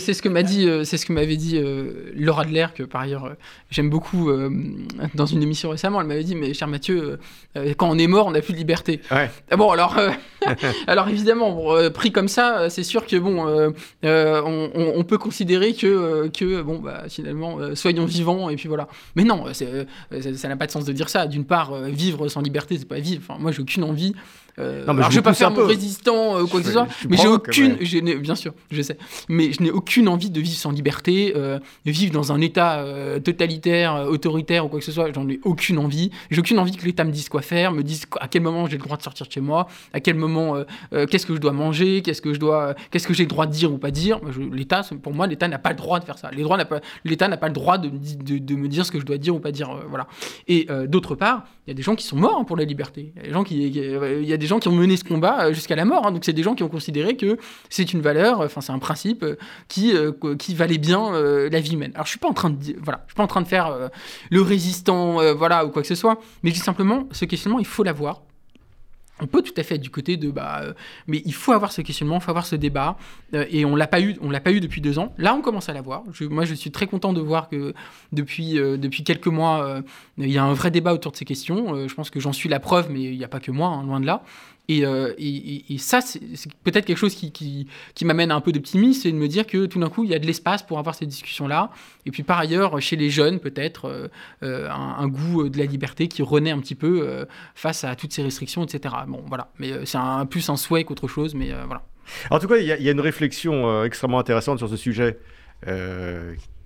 [0.00, 2.82] C'est ce que, m'a dit, euh, c'est ce que m'avait dit euh, Laura Adler, que
[2.82, 3.36] par ailleurs
[3.70, 4.30] j'aime beaucoup
[5.14, 6.00] dans une émission récemment.
[6.00, 7.18] Elle m'avait dit, mais cher Mathieu,
[7.76, 9.00] quand on est mort, on n'a plus de liberté.
[9.10, 9.96] Ah bon, alors,
[10.86, 16.78] alors évidemment, pris comme ça, c'est sûr que bon, on, peut considérer que, que bon,
[16.78, 18.88] bah, finalement, soyons vivants et puis voilà.
[19.14, 21.26] Mais non, ça n'a pas de sens de dire ça.
[21.26, 23.22] D'une part, vivre sans liberté, c'est pas vivre.
[23.26, 24.14] Enfin, moi, j'ai aucune envie
[24.58, 27.28] euh, alors je, vais pas faire mon résistant euh, quoi que ce soit, mais j'ai
[27.28, 27.76] aucune,
[28.18, 28.98] bien sûr, je sais,
[29.28, 32.84] mais je n'ai aucune envie de vivre sans liberté, euh, de vivre dans un état
[33.24, 35.12] totalitaire, autoritaire ou quoi que ce soit.
[35.12, 36.10] J'en ai aucune envie.
[36.30, 38.76] J'ai aucune envie que l'État me dise quoi faire, me dise à quel moment j'ai
[38.76, 40.56] le droit de sortir de chez moi, à quel moment,
[40.90, 43.52] qu'est-ce que je dois manger, qu'est-ce que je dois, qu'est-ce que j'ai le droit de
[43.52, 44.20] dire ou pas dire.
[44.52, 46.30] L'État, pour moi, l'État n'a pas le droit de faire ça.
[46.30, 49.00] L'État n'a pas, l'État n'a pas le droit de, de, de, me dire ce que
[49.00, 49.70] je dois dire ou pas dire.
[49.88, 50.06] voilà.
[50.48, 53.12] Et d'autre part, il y a des gens qui sont morts hein, pour la liberté.
[53.16, 55.04] Il y a des gens qui, il y a des gens qui ont mené ce
[55.04, 56.06] combat euh, jusqu'à la mort.
[56.06, 56.12] Hein.
[56.12, 57.38] Donc c'est des gens qui ont considéré que
[57.68, 59.36] c'est une valeur, enfin c'est un principe euh,
[59.68, 60.12] qui, euh,
[60.54, 61.92] valait bien la vie humaine.
[61.94, 63.90] Alors je suis pas en train de voilà, je suis pas en train de faire
[64.30, 67.82] le résistant, voilà ou quoi que ce soit, mais dis simplement ce questionnement il faut
[67.82, 68.22] l'avoir.
[69.20, 70.72] On peut tout à fait être du côté de bah euh,
[71.06, 72.96] mais il faut avoir ce questionnement, il faut avoir ce débat
[73.34, 75.14] euh, et on l'a pas eu on l'a pas eu depuis deux ans.
[75.18, 76.02] Là on commence à l'avoir.
[76.30, 77.74] moi je suis très content de voir que
[78.12, 79.82] depuis euh, depuis quelques mois
[80.18, 81.86] il y a un vrai débat autour de ces questions.
[81.86, 83.82] je pense que j'en suis la preuve mais il n'y a pas que moi hein,
[83.84, 84.22] loin de là.
[84.70, 86.20] Euh, et, ça, c'est
[86.64, 87.66] peut-être quelque chose qui,
[88.04, 90.18] m'amène un peu d'optimisme, c'est de me dire que tout d'un coup, il y a
[90.18, 91.70] de l'espace pour avoir ces discussions-là.
[92.06, 94.08] Et puis par ailleurs, chez les jeunes, peut-être euh,
[94.42, 98.22] euh, un, goût de la liberté qui renaît un petit peu face à toutes ces
[98.22, 98.94] restrictions, etc.
[99.08, 99.50] Bon, voilà.
[99.58, 101.82] Mais c'est un, plus un souhait qu'autre chose, mais voilà.
[102.30, 105.18] En tout cas, il y, a une réflexion extrêmement intéressante sur ce sujet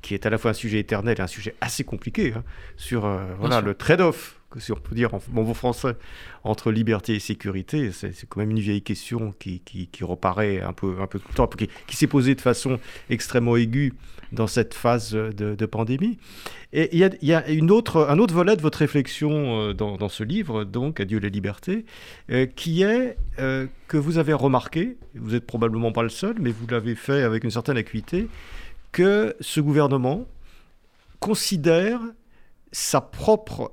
[0.07, 2.45] qui est à la fois un sujet éternel et un sujet assez compliqué, hein,
[2.77, 5.97] sur voilà, le trade-off si on peut dire en bon français,
[6.45, 10.97] entre liberté et sécurité, c'est quand même une vieille question qui, qui, reparaît un peu,
[11.01, 11.49] un peu tout le temps,
[11.87, 12.79] qui, s'est posée de façon
[13.11, 13.95] extrêmement aiguë
[14.33, 16.19] dans cette phase de, pandémie.
[16.73, 20.23] Et il y a, une autre, un autre volet de votre réflexion euh, dans, ce
[20.23, 21.85] livre, donc Adieu les libertés,
[22.31, 26.51] euh, qui est euh, que vous avez remarqué, vous n'êtes probablement pas le seul, mais
[26.51, 28.29] vous l'avez fait avec une certaine acuité,
[28.97, 30.25] que ce gouvernement
[31.21, 32.01] considère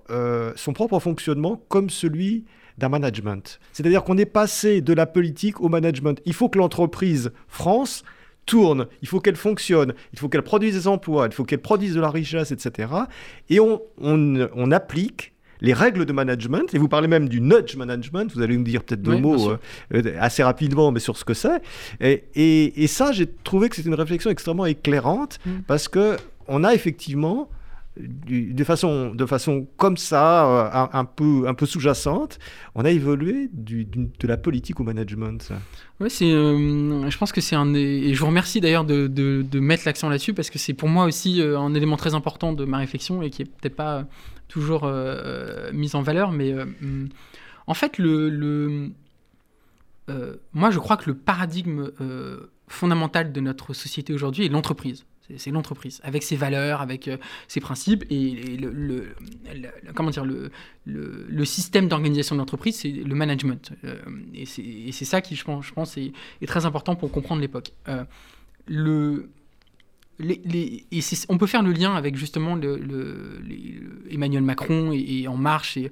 [0.10, 2.44] euh, son propre fonctionnement comme celui
[2.78, 3.62] d'un management.
[3.72, 6.20] C'est-à-dire qu'on est passé de la politique au management.
[6.26, 8.04] Il faut que l'entreprise France
[8.46, 11.96] tourne, il faut qu'elle fonctionne, il faut qu'elle produise des emplois, il faut qu'elle produise
[11.96, 12.92] de la richesse, etc.
[13.50, 15.33] Et on, applique
[15.64, 18.84] les règles de management, et vous parlez même du nudge management, vous allez nous dire
[18.84, 19.58] peut-être deux mots euh,
[19.96, 21.62] euh, assez rapidement, mais sur ce que c'est.
[22.02, 25.62] Et, et, ça, j'ai trouvé que c'est une réflexion extrêmement éclairante, mm.
[25.66, 26.18] parce que
[26.50, 27.50] on a effectivement
[27.96, 32.40] de façon, de façon comme ça, euh, un, peu, un peu sous-jacente,
[32.74, 35.54] on a évolué du, de la politique au management.
[36.00, 39.60] Oui, c'est, euh, je pense que c'est un et je vous remercie d'ailleurs de, de,
[39.60, 42.80] mettre l'accent là-dessus parce que c'est pour moi aussi un élément très important de ma
[42.80, 44.08] réflexion et qui est peut-être pas
[44.54, 44.88] toujours
[45.74, 46.54] mis en valeur, mais
[47.66, 48.92] en fait le, le
[50.54, 51.90] moi je crois que le paradigme
[52.68, 55.06] fondamental de notre société aujourd'hui est l'entreprise.
[55.38, 58.04] C'est l'entreprise, avec ses valeurs, avec euh, ses principes.
[58.10, 59.16] Et, le,
[59.96, 63.72] comment dire, le, système d'organisation de l'entreprise, c'est le management.
[63.86, 63.96] Euh,
[64.34, 64.46] et
[64.92, 66.12] c'est ça qui, je pense, est,
[66.46, 67.72] très important pour comprendre l'époque.
[67.88, 68.04] Euh,
[71.30, 72.58] on peut faire le lien avec justement
[74.10, 75.78] Emmanuel Macron et, En Marche.
[75.78, 75.92] Et,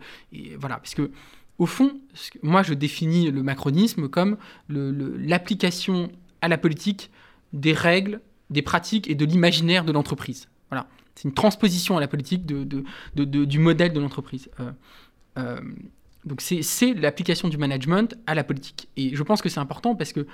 [0.59, 1.11] voilà, parce que
[1.57, 1.99] au fond,
[2.41, 4.37] moi, je définis le macronisme comme
[4.69, 6.11] l'application
[6.41, 7.11] à la politique
[7.53, 10.49] des règles des pratiques et de l'imaginaire de l'entreprise.
[10.69, 10.87] Voilà.
[11.15, 14.49] C'est une transposition à la politique du modèle de l'entreprise.
[14.59, 14.71] Euh,
[15.37, 15.61] euh,
[16.25, 18.89] donc c'est l'application du management à la politique.
[18.97, 20.27] Et je pense que c'est important parce que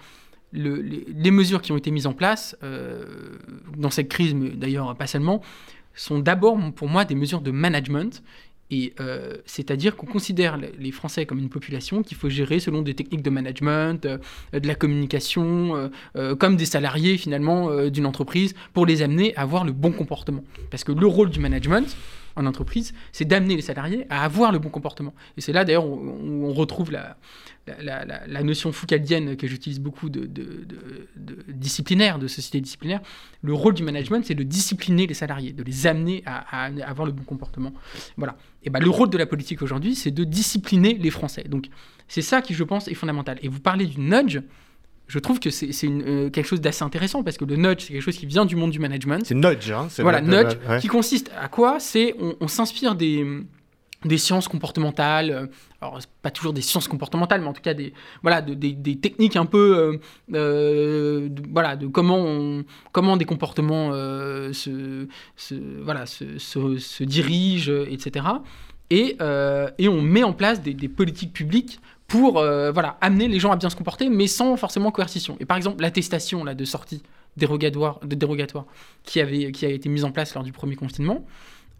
[0.53, 3.05] les, mesures qui ont été mises en place euh,
[3.75, 5.41] dans cette crise, mais d'ailleurs pas seulement,
[5.93, 8.23] sont d'abord pour moi des mesures de management
[8.69, 12.93] et euh, c'est-à-dire qu'on considère les Français comme une population qu'il faut gérer selon des
[12.93, 14.17] techniques de management, euh,
[14.51, 15.89] de la communication,
[16.39, 20.43] comme des salariés finalement d'une entreprise, pour les amener à avoir le bon comportement.
[20.69, 21.95] Parce que le rôle du management,
[22.37, 25.13] en entreprise, c'est d'amener les salariés à avoir le bon comportement.
[25.35, 27.17] Et c'est là d'ailleurs où, on retrouve la,
[28.43, 30.29] notion foucaldienne que j'utilise beaucoup de,
[31.47, 33.01] disciplinaire, de société disciplinaire.
[33.41, 37.11] Le rôle du management, c'est de discipliner les salariés, de les amener à, avoir le
[37.11, 37.73] bon comportement.
[38.15, 38.37] Voilà.
[38.63, 41.43] Et ben, le rôle de la politique aujourd'hui, c'est de discipliner les Français.
[41.43, 41.67] Donc
[42.07, 43.39] c'est ça qui, je pense, est fondamental.
[43.41, 44.39] Et vous parlez du nudge
[45.07, 48.01] je trouve que c'est euh, quelque chose d'assez intéressant parce que le nudge, c'est quelque
[48.01, 49.25] chose qui vient du monde du management.
[49.25, 51.79] C'est nudge, hein Voilà, nudge, qui consiste à quoi?
[51.79, 53.25] C'est on, s'inspire des,
[54.03, 55.45] des sciences comportementales, euh,
[55.81, 59.37] alors pas toujours des sciences comportementales, mais en tout cas des, voilà, des, des, techniques
[59.37, 59.97] un peu,
[60.33, 67.03] euh, de, voilà, de comment, on, comment des comportements se, se, voilà, se, se, se,
[67.05, 68.25] dirigent, etc.
[68.89, 69.17] Et,
[69.77, 73.57] et, on met en place des, politiques publiques pour euh, voilà, amener les gens à
[73.57, 75.37] bien se comporter, mais sans forcément coercition.
[75.39, 77.03] Et par exemple, l'attestation là, de sortie
[77.35, 78.65] dérogatoire, de dérogatoire
[79.03, 81.25] qui, avait, qui a été mise en place lors du premier confinement,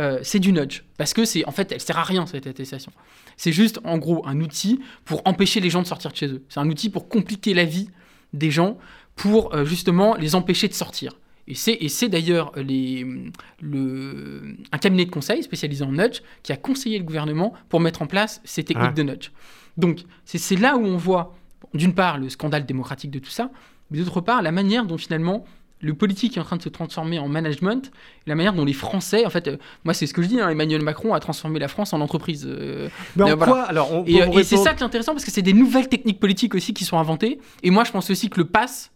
[0.02, 0.84] euh, c'est du nudge.
[0.98, 2.92] Parce que c'est en fait, elle sert à rien cette attestation.
[3.38, 6.44] C'est juste en gros un outil pour empêcher les gens de sortir de chez eux.
[6.50, 7.90] C'est un outil pour compliquer la vie
[8.34, 8.78] des gens,
[9.16, 11.14] pour euh, justement les empêcher de sortir.
[11.50, 17.06] Et c'est d'ailleurs le, un cabinet de conseil spécialisé en nudge qui a conseillé le
[17.06, 18.94] gouvernement pour mettre en place ces techniques ah.
[18.94, 19.32] de nudge.
[19.78, 21.36] Donc c'est là où on voit,
[21.74, 23.50] d'une part, le scandale démocratique de tout ça,
[23.92, 25.46] mais d'autre part, la manière dont finalement
[25.80, 27.92] le politique est en train de se transformer en management,
[28.26, 30.50] la manière dont les Français, en fait, euh, moi c'est ce que je dis, hein,
[30.50, 32.48] Emmanuel Macron a transformé la France en entreprise.
[32.48, 33.62] Euh, mais en quoi?
[33.64, 36.74] Alors Et, c'est ça qui est intéressant parce que c'est des nouvelles techniques politiques aussi
[36.74, 37.40] qui sont inventées.
[37.62, 38.92] Et moi je pense aussi que le pass,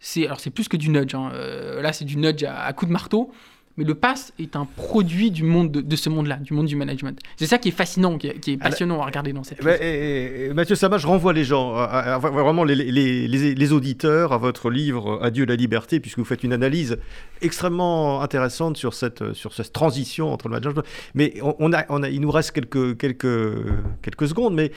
[0.00, 1.14] c'est alors c'est plus que du nudge.
[1.14, 3.30] Hein, euh, là c'est du nudge à, à coup de marteau
[3.76, 7.18] mais le pass est un produit du monde de, ce monde-là, du monde du management.
[7.36, 10.98] C'est ça qui est fascinant, qui est, passionnant à regarder dans cette et, Mathieu Sama,
[10.98, 11.72] je renvoie les gens,
[12.18, 16.52] vraiment les, les, les, auditeurs, à votre livre Adieu la liberté, puisque vous faites une
[16.52, 16.98] analyse
[17.42, 20.84] extrêmement intéressante sur cette, sur cette transition entre le management.
[21.14, 23.66] Mais on, a, on a, il nous reste quelques, quelques,
[24.02, 24.70] quelques secondes, mais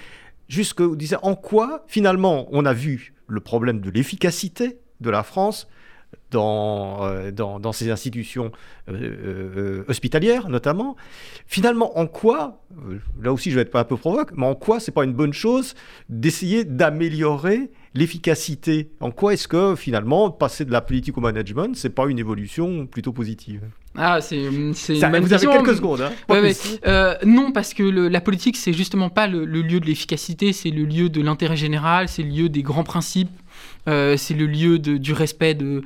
[0.47, 5.21] juste vous disiez en quoi, finalement, on a vu le problème de l'efficacité de la
[5.21, 5.67] France
[6.31, 8.51] dans, euh, dans, dans, ces institutions
[8.89, 10.95] euh, euh, hospitalières notamment.
[11.45, 12.61] Finalement, en quoi,
[13.21, 15.13] là aussi je vais être pas un peu provoque, mais en quoi c'est pas une
[15.13, 15.73] bonne chose
[16.09, 18.91] d'essayer d'améliorer l'efficacité?
[18.99, 22.85] En quoi est-ce que finalement passer de la politique au management, c'est pas une évolution
[22.85, 23.61] plutôt positive?
[23.95, 26.01] Ah, c'est une Vous avez quelques secondes.
[26.01, 30.83] Hein, non, parce que la politique, c'est justement pas le lieu de l'efficacité, c'est le
[30.83, 33.31] lieu de l'intérêt général, c'est le lieu des grands principes
[33.87, 35.83] euh, c'est le lieu du respect de,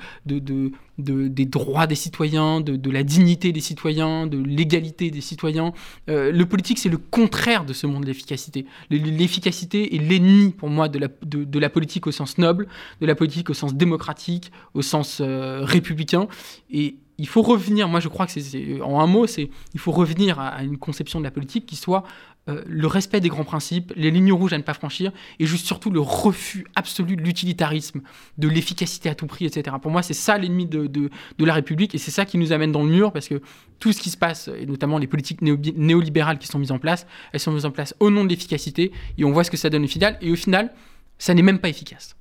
[0.97, 5.73] des droits des citoyens, de, la dignité des citoyens, de l'égalité des citoyens.
[6.09, 8.65] Euh, le politique, c'est le contraire de ce monde de l'efficacité.
[8.89, 12.67] L'efficacité est l'ennemi, pour moi, de la, de, la politique au sens noble,
[12.99, 16.27] de la politique au sens démocratique, au sens euh, républicain.
[16.71, 19.91] Et il faut revenir, moi je crois que c'est, en un mot, c'est il faut
[19.91, 22.03] revenir à, une conception de la politique qui soit
[22.49, 25.67] euh, le respect des grands principes, les lignes rouges à ne pas franchir, et juste
[25.67, 28.01] surtout le refus absolu de l'utilitarisme,
[28.39, 29.75] de l'efficacité à tout prix, etc.
[29.79, 31.09] Pour moi, c'est ça l'ennemi de, de,
[31.45, 33.41] la République, et c'est ça qui nous amène dans le mur, parce que
[33.77, 37.05] tout ce qui se passe, et notamment les politiques néolibérales qui sont mises en place,
[37.31, 39.69] elles sont mises en place au nom de l'efficacité, et on voit ce que ça
[39.69, 40.73] donne au final, et au final,
[41.19, 42.15] ça n'est même pas efficace.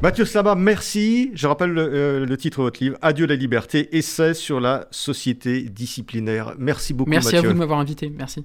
[0.00, 1.32] Mathieu Saba, merci.
[1.34, 5.62] Je rappelle le, euh, titre de votre livre, Adieu la liberté, essai sur la société
[5.62, 6.54] disciplinaire.
[6.58, 7.10] Merci beaucoup.
[7.10, 8.08] Merci à vous de m'avoir invité.
[8.08, 8.44] Merci.